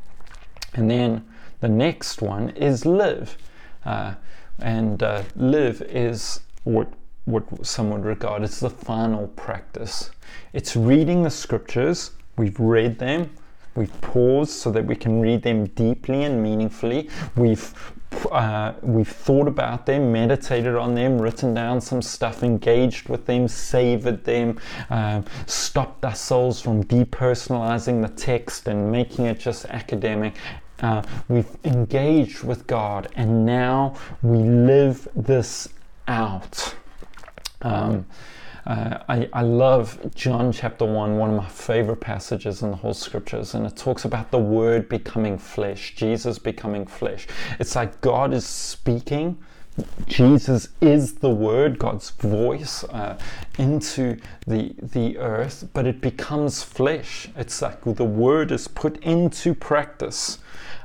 And 0.74 0.90
then 0.90 1.24
the 1.61 1.68
next 1.68 2.22
one 2.22 2.50
is 2.50 2.87
live. 2.87 3.37
Uh, 3.85 4.14
and 4.59 5.02
uh, 5.02 5.22
live 5.37 5.83
is 5.83 6.40
what 6.64 6.92
what 7.26 7.64
some 7.64 7.90
would 7.90 8.04
regard 8.04 8.42
as 8.42 8.61
the 8.61 8.70
final 8.70 9.28
practice. 9.28 10.11
It's 10.52 10.74
reading 10.74 11.22
the 11.22 11.30
scriptures, 11.30 12.12
we've 12.37 12.59
read 12.59 12.98
them, 12.98 13.30
We've 13.74 14.00
paused 14.00 14.52
so 14.52 14.70
that 14.72 14.85
we 14.85 14.96
can 14.96 15.20
read 15.20 15.42
them 15.42 15.66
deeply 15.66 16.24
and 16.24 16.42
meaningfully. 16.42 17.09
We've 17.37 17.74
uh, 18.30 18.72
we've 18.83 19.09
thought 19.09 19.46
about 19.46 19.87
them, 19.87 20.12
meditated 20.12 20.74
on 20.74 20.94
them, 20.94 21.20
written 21.20 21.54
down 21.54 21.80
some 21.80 22.02
stuff, 22.02 22.42
engaged 22.42 23.09
with 23.09 23.26
them, 23.26 23.46
savored 23.46 24.24
them, 24.24 24.59
uh, 24.90 25.22
stopped 25.46 26.04
ourselves 26.04 26.61
from 26.61 26.85
depersonalizing 26.85 28.02
the 28.02 28.12
text 28.14 28.66
and 28.66 28.90
making 28.90 29.26
it 29.26 29.38
just 29.38 29.64
academic. 29.66 30.35
Uh, 30.80 31.02
we've 31.28 31.56
engaged 31.64 32.42
with 32.42 32.66
God, 32.66 33.09
and 33.14 33.46
now 33.46 33.94
we 34.22 34.38
live 34.38 35.06
this 35.14 35.68
out. 36.09 36.74
Um, 37.62 38.06
uh, 38.70 39.02
I, 39.09 39.28
I 39.33 39.42
love 39.42 40.14
John 40.14 40.52
chapter 40.52 40.85
1, 40.85 41.18
one 41.18 41.30
of 41.30 41.37
my 41.37 41.48
favorite 41.48 42.00
passages 42.00 42.62
in 42.62 42.70
the 42.70 42.76
whole 42.76 42.94
scriptures, 42.94 43.52
and 43.52 43.66
it 43.66 43.76
talks 43.76 44.04
about 44.04 44.30
the 44.30 44.38
word 44.38 44.88
becoming 44.88 45.38
flesh, 45.38 45.96
Jesus 45.96 46.38
becoming 46.38 46.87
flesh. 46.87 47.26
It's 47.59 47.74
like 47.74 48.00
God 48.00 48.33
is 48.33 48.46
speaking. 48.46 49.38
Jesus 50.06 50.68
is 50.80 51.14
the 51.14 51.30
word, 51.30 51.80
God's 51.80 52.11
voice 52.11 52.85
uh, 52.85 53.18
into 53.59 54.18
the 54.46 54.72
the 54.80 55.18
earth, 55.18 55.68
but 55.72 55.85
it 55.85 56.00
becomes 56.00 56.62
flesh. 56.62 57.28
It's 57.37 57.61
like 57.61 57.83
the 57.83 58.04
word 58.04 58.52
is 58.52 58.68
put 58.68 58.98
into 58.98 59.52
practice. 59.52 60.38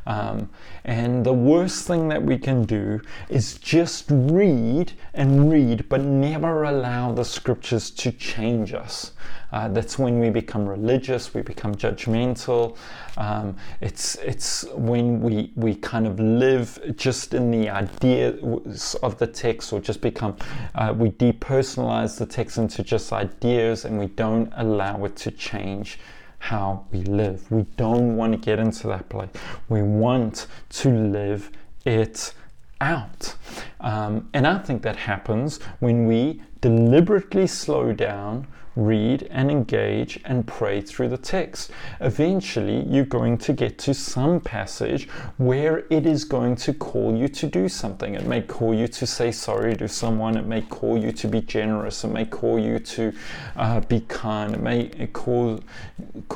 Um, 0.07 0.49
and 0.83 1.25
the 1.25 1.33
worst 1.33 1.87
thing 1.87 2.09
that 2.09 2.21
we 2.21 2.37
can 2.37 2.63
do 2.63 3.01
is 3.29 3.55
just 3.57 4.05
read 4.09 4.93
and 5.13 5.51
read, 5.51 5.89
but 5.89 6.01
never 6.01 6.63
allow 6.63 7.11
the 7.11 7.25
scriptures 7.25 7.89
to 7.91 8.11
change 8.11 8.73
us. 8.73 9.13
Uh, 9.51 9.69
that's 9.69 9.97
when 9.97 10.19
we 10.19 10.29
become 10.29 10.67
religious, 10.67 11.33
we 11.33 11.41
become 11.41 11.73
judgmental. 11.75 12.75
Um, 13.17 13.55
it's 13.79 14.15
it's 14.15 14.65
when 14.73 15.21
we 15.21 15.53
we 15.55 15.75
kind 15.75 16.05
of 16.05 16.19
live 16.19 16.77
just 16.97 17.33
in 17.33 17.51
the 17.51 17.69
ideas 17.69 18.95
of 19.01 19.17
the 19.17 19.27
text, 19.27 19.71
or 19.71 19.79
just 19.79 20.01
become 20.01 20.35
uh, 20.75 20.93
we 20.95 21.11
depersonalize 21.11 22.17
the 22.17 22.25
text 22.25 22.57
into 22.57 22.83
just 22.83 23.13
ideas, 23.13 23.85
and 23.85 23.97
we 23.97 24.07
don't 24.07 24.51
allow 24.57 25.05
it 25.05 25.15
to 25.17 25.31
change 25.31 25.99
how 26.45 26.85
we 26.91 27.01
live. 27.01 27.51
We 27.51 27.63
don't 27.75 28.15
want 28.17 28.33
to 28.33 28.37
get 28.37 28.59
into 28.59 28.85
that 28.87 29.09
place. 29.09 29.29
We 29.67 29.81
want 29.81 30.45
to 30.69 30.89
live 30.89 31.49
it 31.85 32.35
out. 32.79 33.35
Um, 33.79 34.29
and 34.31 34.45
I 34.45 34.59
think 34.59 34.83
that 34.83 34.95
happens 34.95 35.59
when 35.79 36.05
we 36.05 36.43
deliberately 36.61 37.47
slow 37.47 37.93
down, 37.93 38.47
read 38.75 39.27
and 39.31 39.49
engage 39.49 40.19
and 40.25 40.45
pray 40.45 40.81
through 40.81 41.09
the 41.09 41.17
text. 41.17 41.71
Eventually, 42.01 42.83
you're 42.83 43.05
going 43.05 43.37
to 43.37 43.53
get 43.53 43.77
to 43.79 43.93
some 43.93 44.39
passage 44.39 45.07
where 45.37 45.85
it 45.89 46.05
is 46.05 46.23
going 46.25 46.55
to 46.57 46.73
call 46.73 47.15
you 47.15 47.27
to 47.27 47.47
do 47.47 47.69
something. 47.69 48.15
It 48.15 48.25
may 48.25 48.41
call 48.41 48.73
you 48.73 48.87
to 48.87 49.07
say 49.07 49.31
sorry 49.31 49.75
to 49.77 49.87
someone, 49.87 50.37
it 50.37 50.45
may 50.45 50.61
call 50.61 50.97
you 50.97 51.11
to 51.13 51.27
be 51.27 51.41
generous, 51.41 52.03
it 52.03 52.09
may 52.09 52.25
call 52.25 52.59
you 52.59 52.79
to 52.79 53.13
uh, 53.55 53.79
be 53.81 54.01
kind, 54.01 54.53
it 54.53 54.61
may 54.61 55.07
call. 55.13 55.59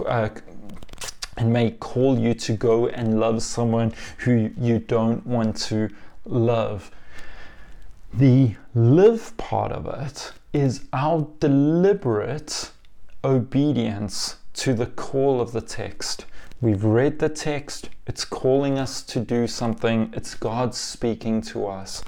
Uh, 0.05 0.29
and 1.37 1.53
may 1.53 1.71
call 1.71 2.19
you 2.19 2.33
to 2.33 2.53
go 2.53 2.87
and 2.87 3.17
love 3.17 3.41
someone 3.41 3.93
who 4.17 4.51
you 4.59 4.77
don't 4.77 5.25
want 5.25 5.55
to 5.55 5.89
love. 6.25 6.91
The 8.13 8.55
live 8.75 9.37
part 9.37 9.71
of 9.71 9.87
it 9.87 10.33
is 10.53 10.85
our 10.93 11.27
deliberate 11.39 12.71
obedience 13.23 14.37
to 14.53 14.73
the 14.73 14.85
call 14.85 15.41
of 15.41 15.51
the 15.51 15.61
text. 15.61 16.25
We've 16.61 16.83
read 16.83 17.19
the 17.19 17.29
text, 17.29 17.89
it's 18.07 18.25
calling 18.25 18.77
us 18.77 19.01
to 19.03 19.19
do 19.19 19.47
something, 19.47 20.11
it's 20.15 20.35
God 20.35 20.75
speaking 20.75 21.41
to 21.43 21.67
us. 21.67 22.03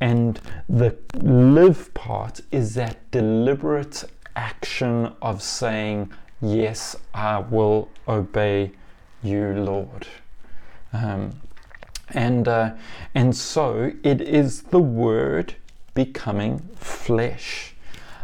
And 0.00 0.40
the 0.68 0.96
live 1.14 1.94
part 1.94 2.40
is 2.50 2.74
that 2.74 3.10
deliberate 3.10 4.04
action 4.34 5.12
of 5.22 5.42
saying, 5.42 6.10
Yes, 6.42 6.96
I 7.14 7.38
will 7.38 7.88
obey 8.06 8.72
you, 9.22 9.54
Lord. 9.54 10.06
Um, 10.92 11.40
and, 12.10 12.46
uh, 12.46 12.74
and 13.14 13.34
so 13.34 13.92
it 14.02 14.20
is 14.20 14.62
the 14.62 14.80
Word 14.80 15.54
becoming 15.96 16.60
flesh. 16.76 17.72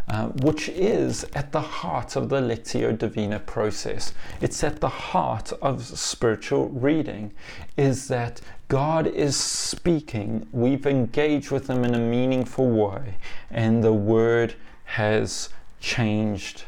Uh, 0.09 0.27
which 0.43 0.69
is 0.69 1.25
at 1.33 1.53
the 1.53 1.61
heart 1.61 2.17
of 2.17 2.29
the 2.29 2.41
Lectio 2.41 2.97
Divina 2.99 3.39
process. 3.39 4.13
It's 4.41 4.63
at 4.65 4.81
the 4.81 4.89
heart 4.89 5.53
of 5.63 5.85
spiritual 5.85 6.69
reading, 6.69 7.33
is 7.77 8.09
that 8.09 8.41
God 8.69 9.07
is 9.07 9.37
speaking, 9.37 10.47
we've 10.53 10.87
engaged 10.87 11.51
with 11.53 11.71
Him 11.71 11.85
in 11.85 11.95
a 11.95 11.99
meaningful 11.99 12.69
way, 12.69 13.15
and 13.51 13.83
the 13.83 13.93
Word 13.93 14.55
has 14.85 15.51
changed 15.81 16.65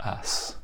us. 0.00 0.56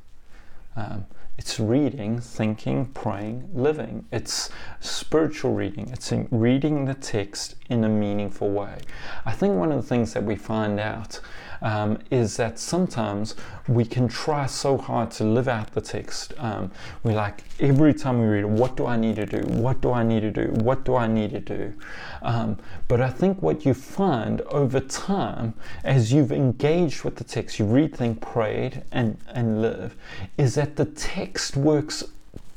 Um, 0.77 1.07
it's 1.39 1.61
reading, 1.61 2.21
thinking, 2.21 2.87
praying, 2.87 3.49
living. 3.55 4.07
It's 4.11 4.51
spiritual 4.81 5.55
reading. 5.55 5.89
It's 5.91 6.13
reading 6.31 6.85
the 6.85 6.95
text 6.95 7.55
in 7.71 7.85
a 7.85 7.89
meaningful 7.89 8.51
way. 8.51 8.81
I 9.25 9.33
think 9.33 9.55
one 9.55 9.71
of 9.71 9.81
the 9.81 9.89
things 9.89 10.13
that 10.15 10.25
we 10.25 10.35
find 10.35 10.81
out 10.81 11.21
um, 11.63 11.99
is 12.11 12.37
that 12.37 12.59
sometimes 12.59 13.35
we 13.67 13.85
can 13.85 14.09
try 14.09 14.47
so 14.47 14.77
hard 14.77 15.11
to 15.13 15.25
live 15.25 15.49
out 15.49 15.73
the 15.73 15.81
text. 15.81 16.35
Um, 16.39 16.71
we 17.03 17.15
like 17.15 17.45
every 17.61 17.95
time 17.95 18.21
we 18.21 18.27
read 18.27 18.45
it, 18.45 18.49
what 18.49 18.77
do 18.77 18.87
I 18.87 18.97
need 18.97 19.17
to 19.17 19.27
do? 19.27 19.41
What 19.49 19.81
do 19.81 19.93
I 19.93 20.03
need 20.03 20.21
to 20.21 20.31
do? 20.31 20.51
What 20.63 20.85
do 20.85 20.97
I 20.97 21.07
need 21.07 21.31
to 21.31 21.41
do? 21.41 21.75
Um, 22.23 22.59
but 22.87 23.01
I 23.01 23.11
think 23.11 23.43
what 23.43 23.65
you 23.65 23.75
find 23.75 24.41
over 24.43 24.81
time, 24.81 25.55
as 25.85 26.13
you've 26.13 26.33
engaged 26.33 27.05
with 27.05 27.17
the 27.17 27.25
text, 27.25 27.59
you 27.59 27.65
read, 27.65 27.97
think, 27.97 28.21
prayed, 28.21 28.85
and, 28.93 29.19
and 29.29 29.63
live, 29.63 29.97
is 30.37 30.55
that 30.55 30.77
the 30.77 30.85
text 30.85 31.57
works 31.57 32.05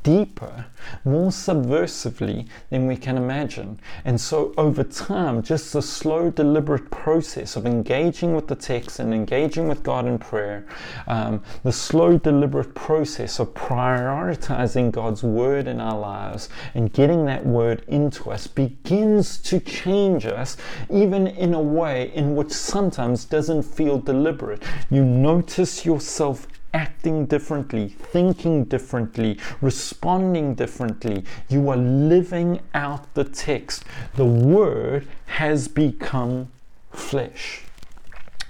deeper, 0.02 0.66
more 1.04 1.30
subversively 1.30 2.46
than 2.70 2.86
we 2.86 2.96
can 2.96 3.16
imagine. 3.16 3.78
And 4.04 4.20
so, 4.20 4.52
over 4.56 4.82
time, 4.82 5.42
just 5.42 5.72
the 5.72 5.82
slow, 5.82 6.30
deliberate 6.30 6.90
process 6.90 7.56
of 7.56 7.66
engaging 7.66 8.34
with 8.34 8.48
the 8.48 8.54
text 8.54 8.98
and 8.98 9.14
engaging 9.14 9.68
with 9.68 9.82
God 9.82 10.06
in 10.06 10.18
prayer, 10.18 10.66
um, 11.06 11.42
the 11.62 11.72
slow, 11.72 12.18
deliberate 12.18 12.74
process 12.74 13.38
of 13.38 13.54
prioritizing 13.54 14.90
God's 14.90 15.22
word 15.22 15.66
in 15.66 15.80
our 15.80 15.98
lives 15.98 16.48
and 16.74 16.92
getting 16.92 17.24
that 17.26 17.46
word 17.46 17.84
into 17.88 18.30
us 18.30 18.46
begins 18.46 19.38
to 19.38 19.60
change 19.60 20.26
us, 20.26 20.56
even 20.90 21.26
in 21.26 21.54
a 21.54 21.60
way 21.60 22.12
in 22.14 22.34
which 22.34 22.52
sometimes 22.52 23.24
doesn't 23.24 23.62
feel 23.62 23.98
deliberate. 23.98 24.62
You 24.90 25.04
notice 25.04 25.84
yourself 25.84 26.46
acting 26.74 27.26
differently, 27.26 27.88
thinking 27.88 28.64
differently, 28.64 29.38
responding 29.60 30.54
differently. 30.54 31.24
You 31.48 31.68
are 31.70 31.76
living 31.76 32.60
out 32.74 33.12
the 33.14 33.24
text. 33.24 33.84
The 34.16 34.26
Word 34.26 35.06
has 35.26 35.68
become 35.68 36.50
flesh. 36.90 37.62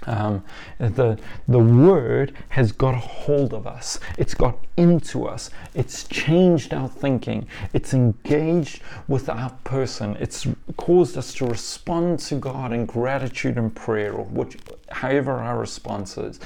Um, 0.05 0.43
the, 0.79 1.17
the 1.47 1.59
word 1.59 2.33
has 2.49 2.71
got 2.71 2.93
a 2.93 2.99
hold 2.99 3.53
of 3.53 3.67
us. 3.67 3.99
It's 4.17 4.33
got 4.33 4.57
into 4.77 5.25
us. 5.25 5.49
It's 5.73 6.03
changed 6.05 6.73
our 6.73 6.87
thinking. 6.87 7.47
It's 7.73 7.93
engaged 7.93 8.81
with 9.07 9.29
our 9.29 9.51
person. 9.63 10.17
It's 10.19 10.47
caused 10.77 11.17
us 11.17 11.33
to 11.35 11.45
respond 11.45 12.19
to 12.19 12.35
God 12.35 12.73
in 12.73 12.85
gratitude 12.85 13.57
and 13.57 13.73
prayer, 13.73 14.13
or 14.13 14.25
which, 14.25 14.57
however 14.89 15.33
our 15.33 15.57
response 15.57 16.17
is. 16.17 16.39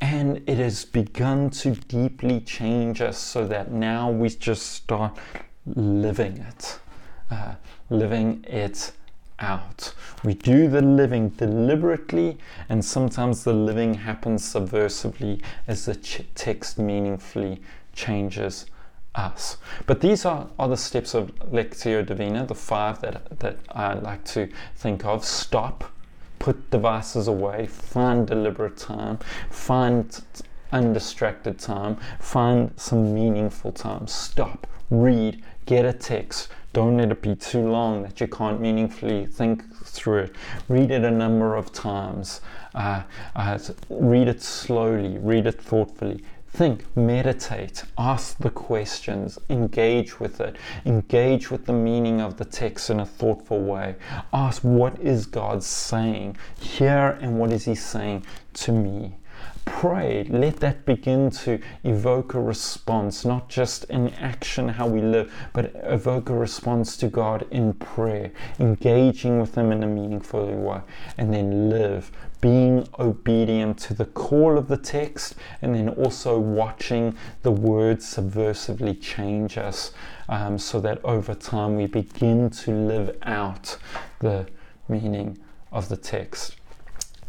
And 0.00 0.42
it 0.48 0.58
has 0.58 0.84
begun 0.84 1.50
to 1.50 1.72
deeply 1.72 2.40
change 2.40 3.00
us 3.00 3.18
so 3.18 3.46
that 3.46 3.70
now 3.70 4.10
we 4.10 4.28
just 4.30 4.72
start 4.72 5.16
living 5.66 6.38
it, 6.38 6.78
uh, 7.30 7.54
living 7.90 8.44
it 8.48 8.92
out. 9.42 9.92
We 10.24 10.34
do 10.34 10.68
the 10.68 10.80
living 10.80 11.30
deliberately, 11.30 12.38
and 12.68 12.84
sometimes 12.84 13.44
the 13.44 13.52
living 13.52 13.94
happens 13.94 14.42
subversively 14.42 15.42
as 15.66 15.86
the 15.86 15.96
ch- 15.96 16.22
text 16.34 16.78
meaningfully 16.78 17.60
changes 17.92 18.66
us. 19.14 19.58
But 19.86 20.00
these 20.00 20.24
are, 20.24 20.48
are 20.58 20.68
the 20.68 20.76
steps 20.76 21.14
of 21.14 21.34
Lectio 21.50 22.06
Divina, 22.06 22.46
the 22.46 22.54
five 22.54 23.00
that, 23.02 23.40
that 23.40 23.58
I 23.70 23.94
like 23.94 24.24
to 24.26 24.48
think 24.76 25.04
of. 25.04 25.24
Stop, 25.24 25.84
put 26.38 26.70
devices 26.70 27.28
away, 27.28 27.66
find 27.66 28.26
deliberate 28.26 28.76
time, 28.76 29.18
find 29.50 30.22
undistracted 30.72 31.58
time, 31.58 31.96
find 32.18 32.72
some 32.76 33.14
meaningful 33.14 33.72
time. 33.72 34.06
Stop, 34.06 34.66
read, 34.90 35.42
get 35.66 35.84
a 35.84 35.92
text, 35.92 36.48
don't 36.72 36.96
let 36.96 37.10
it 37.10 37.20
be 37.20 37.34
too 37.34 37.68
long 37.68 38.02
that 38.02 38.20
you 38.20 38.26
can't 38.26 38.60
meaningfully 38.60 39.26
think 39.26 39.62
through 39.84 40.18
it. 40.18 40.36
Read 40.68 40.90
it 40.90 41.04
a 41.04 41.10
number 41.10 41.54
of 41.54 41.72
times. 41.72 42.40
Uh, 42.74 43.02
uh, 43.36 43.58
read 43.90 44.28
it 44.28 44.42
slowly, 44.42 45.18
read 45.18 45.46
it 45.46 45.60
thoughtfully. 45.60 46.24
Think, 46.48 46.84
meditate, 46.94 47.84
ask 47.96 48.36
the 48.36 48.50
questions, 48.50 49.38
engage 49.48 50.20
with 50.20 50.38
it, 50.40 50.56
engage 50.84 51.50
with 51.50 51.64
the 51.64 51.72
meaning 51.72 52.20
of 52.20 52.36
the 52.36 52.44
text 52.44 52.90
in 52.90 53.00
a 53.00 53.06
thoughtful 53.06 53.60
way. 53.60 53.96
Ask, 54.34 54.62
what 54.62 54.98
is 55.00 55.24
God 55.24 55.62
saying 55.62 56.36
here 56.60 57.18
and 57.22 57.38
what 57.38 57.52
is 57.52 57.64
He 57.64 57.74
saying 57.74 58.26
to 58.54 58.72
me? 58.72 59.14
Pray, 59.64 60.24
let 60.30 60.56
that 60.60 60.84
begin 60.84 61.30
to 61.30 61.58
evoke 61.84 62.34
a 62.34 62.40
response, 62.40 63.24
not 63.24 63.48
just 63.48 63.84
in 63.84 64.10
action, 64.14 64.68
how 64.68 64.86
we 64.86 65.00
live, 65.00 65.32
but 65.52 65.72
evoke 65.82 66.28
a 66.28 66.34
response 66.34 66.96
to 66.98 67.08
God 67.08 67.46
in 67.50 67.74
prayer, 67.74 68.30
engaging 68.58 69.40
with 69.40 69.56
Him 69.56 69.72
in 69.72 69.82
a 69.82 69.86
meaningful 69.86 70.46
way, 70.46 70.80
and 71.18 71.32
then 71.32 71.68
live, 71.68 72.10
being 72.40 72.88
obedient 72.98 73.78
to 73.78 73.94
the 73.94 74.04
call 74.04 74.58
of 74.58 74.68
the 74.68 74.76
text, 74.76 75.34
and 75.60 75.74
then 75.74 75.88
also 75.88 76.38
watching 76.38 77.16
the 77.42 77.52
words 77.52 78.04
subversively 78.04 79.00
change 79.00 79.58
us 79.58 79.92
um, 80.28 80.58
so 80.58 80.80
that 80.80 81.04
over 81.04 81.34
time 81.34 81.76
we 81.76 81.86
begin 81.86 82.50
to 82.50 82.70
live 82.72 83.16
out 83.22 83.76
the 84.18 84.46
meaning 84.88 85.38
of 85.70 85.88
the 85.88 85.96
text. 85.96 86.56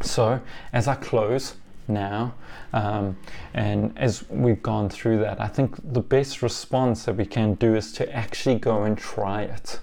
So, 0.00 0.40
as 0.72 0.86
I 0.86 0.96
close, 0.96 1.54
now. 1.88 2.34
Um, 2.72 3.16
and 3.52 3.96
as 3.96 4.28
we've 4.28 4.62
gone 4.62 4.88
through 4.88 5.18
that, 5.20 5.40
I 5.40 5.48
think 5.48 5.76
the 5.92 6.00
best 6.00 6.42
response 6.42 7.04
that 7.04 7.16
we 7.16 7.26
can 7.26 7.54
do 7.54 7.74
is 7.74 7.92
to 7.92 8.12
actually 8.14 8.58
go 8.58 8.82
and 8.84 8.96
try 8.96 9.42
it. 9.42 9.80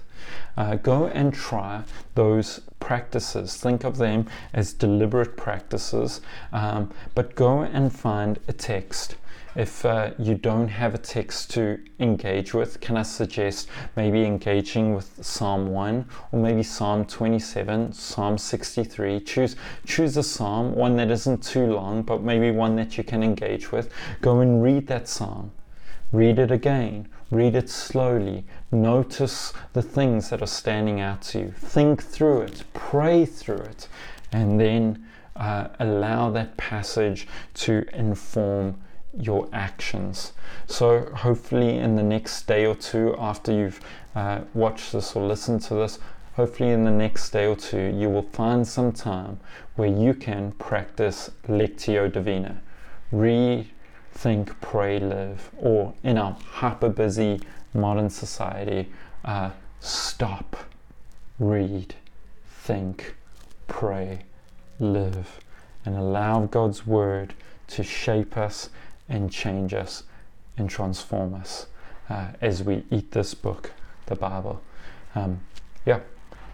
Uh, 0.56 0.74
go 0.76 1.06
and 1.06 1.32
try 1.32 1.82
those 2.14 2.60
practices. 2.78 3.56
Think 3.56 3.84
of 3.84 3.96
them 3.96 4.26
as 4.52 4.72
deliberate 4.72 5.36
practices, 5.36 6.20
um, 6.52 6.90
but 7.14 7.34
go 7.34 7.62
and 7.62 7.92
find 7.92 8.38
a 8.48 8.52
text 8.52 9.16
if 9.54 9.84
uh, 9.84 10.10
you 10.18 10.34
don't 10.34 10.68
have 10.68 10.94
a 10.94 10.98
text 10.98 11.50
to 11.50 11.78
engage 11.98 12.54
with, 12.54 12.80
can 12.80 12.96
I 12.96 13.02
suggest 13.02 13.68
maybe 13.96 14.24
engaging 14.24 14.94
with 14.94 15.24
Psalm 15.24 15.68
1 15.68 16.06
or 16.32 16.38
maybe 16.38 16.62
Psalm 16.62 17.04
27, 17.04 17.92
Psalm 17.92 18.38
63? 18.38 19.20
Choose, 19.20 19.56
choose 19.86 20.16
a 20.16 20.22
psalm, 20.22 20.74
one 20.74 20.96
that 20.96 21.10
isn't 21.10 21.42
too 21.42 21.66
long, 21.66 22.02
but 22.02 22.22
maybe 22.22 22.50
one 22.50 22.76
that 22.76 22.96
you 22.96 23.04
can 23.04 23.22
engage 23.22 23.72
with. 23.72 23.92
Go 24.20 24.40
and 24.40 24.62
read 24.62 24.86
that 24.86 25.08
psalm. 25.08 25.52
Read 26.12 26.38
it 26.38 26.50
again. 26.50 27.08
Read 27.30 27.54
it 27.54 27.70
slowly. 27.70 28.44
Notice 28.70 29.52
the 29.72 29.82
things 29.82 30.30
that 30.30 30.42
are 30.42 30.46
standing 30.46 31.00
out 31.00 31.22
to 31.22 31.38
you. 31.38 31.54
Think 31.56 32.02
through 32.02 32.42
it. 32.42 32.64
Pray 32.74 33.24
through 33.24 33.62
it. 33.62 33.88
And 34.30 34.60
then 34.60 35.06
uh, 35.36 35.68
allow 35.78 36.30
that 36.30 36.56
passage 36.56 37.26
to 37.54 37.86
inform 37.94 38.76
your 39.18 39.48
actions. 39.52 40.32
So, 40.66 41.06
hopefully, 41.14 41.78
in 41.78 41.96
the 41.96 42.02
next 42.02 42.46
day 42.46 42.64
or 42.66 42.74
two, 42.74 43.14
after 43.18 43.52
you've 43.52 43.80
uh, 44.14 44.42
watched 44.54 44.92
this 44.92 45.14
or 45.14 45.26
listened 45.26 45.62
to 45.62 45.74
this, 45.74 45.98
hopefully, 46.34 46.70
in 46.70 46.84
the 46.84 46.90
next 46.90 47.30
day 47.30 47.46
or 47.46 47.56
two, 47.56 47.94
you 47.96 48.08
will 48.08 48.28
find 48.32 48.66
some 48.66 48.92
time 48.92 49.38
where 49.76 49.88
you 49.88 50.14
can 50.14 50.52
practice 50.52 51.30
Lectio 51.48 52.10
Divina. 52.10 52.60
Read, 53.10 53.68
think, 54.12 54.58
pray, 54.60 54.98
live, 54.98 55.50
or 55.58 55.94
in 56.02 56.18
our 56.18 56.32
hyper 56.32 56.88
busy 56.88 57.40
modern 57.74 58.10
society, 58.10 58.90
uh, 59.24 59.50
stop, 59.80 60.56
read, 61.38 61.94
think, 62.48 63.14
pray, 63.66 64.20
live, 64.78 65.40
and 65.84 65.96
allow 65.96 66.46
God's 66.46 66.86
Word 66.86 67.34
to 67.68 67.82
shape 67.82 68.36
us 68.36 68.70
and 69.08 69.30
change 69.30 69.74
us 69.74 70.04
and 70.56 70.68
transform 70.68 71.34
us 71.34 71.66
uh, 72.08 72.28
as 72.40 72.62
we 72.62 72.84
eat 72.90 73.10
this 73.12 73.34
book, 73.34 73.72
the 74.06 74.14
Bible. 74.16 74.60
Um, 75.14 75.40
yeah, 75.86 76.00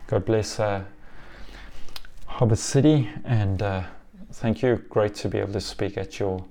God 0.07 0.25
bless 0.25 0.61
uh, 0.61 0.85
Harbour 2.27 2.57
City, 2.57 3.09
and 3.25 3.63
uh, 3.63 3.83
thank 4.33 4.63
you. 4.63 4.77
Great 4.89 5.15
to 5.17 5.29
be 5.29 5.39
able 5.39 5.53
to 5.53 5.61
speak 5.61 5.97
at 5.97 6.19
your 6.19 6.45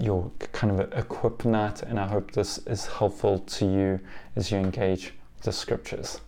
your 0.00 0.30
kind 0.52 0.80
of 0.80 0.92
equip 0.96 1.44
night, 1.44 1.82
and 1.82 2.00
I 2.00 2.06
hope 2.06 2.32
this 2.32 2.58
is 2.66 2.86
helpful 2.86 3.40
to 3.40 3.66
you 3.66 4.00
as 4.36 4.50
you 4.50 4.58
engage 4.58 5.12
the 5.42 5.52
scriptures. 5.52 6.20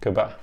Goodbye. 0.00 0.34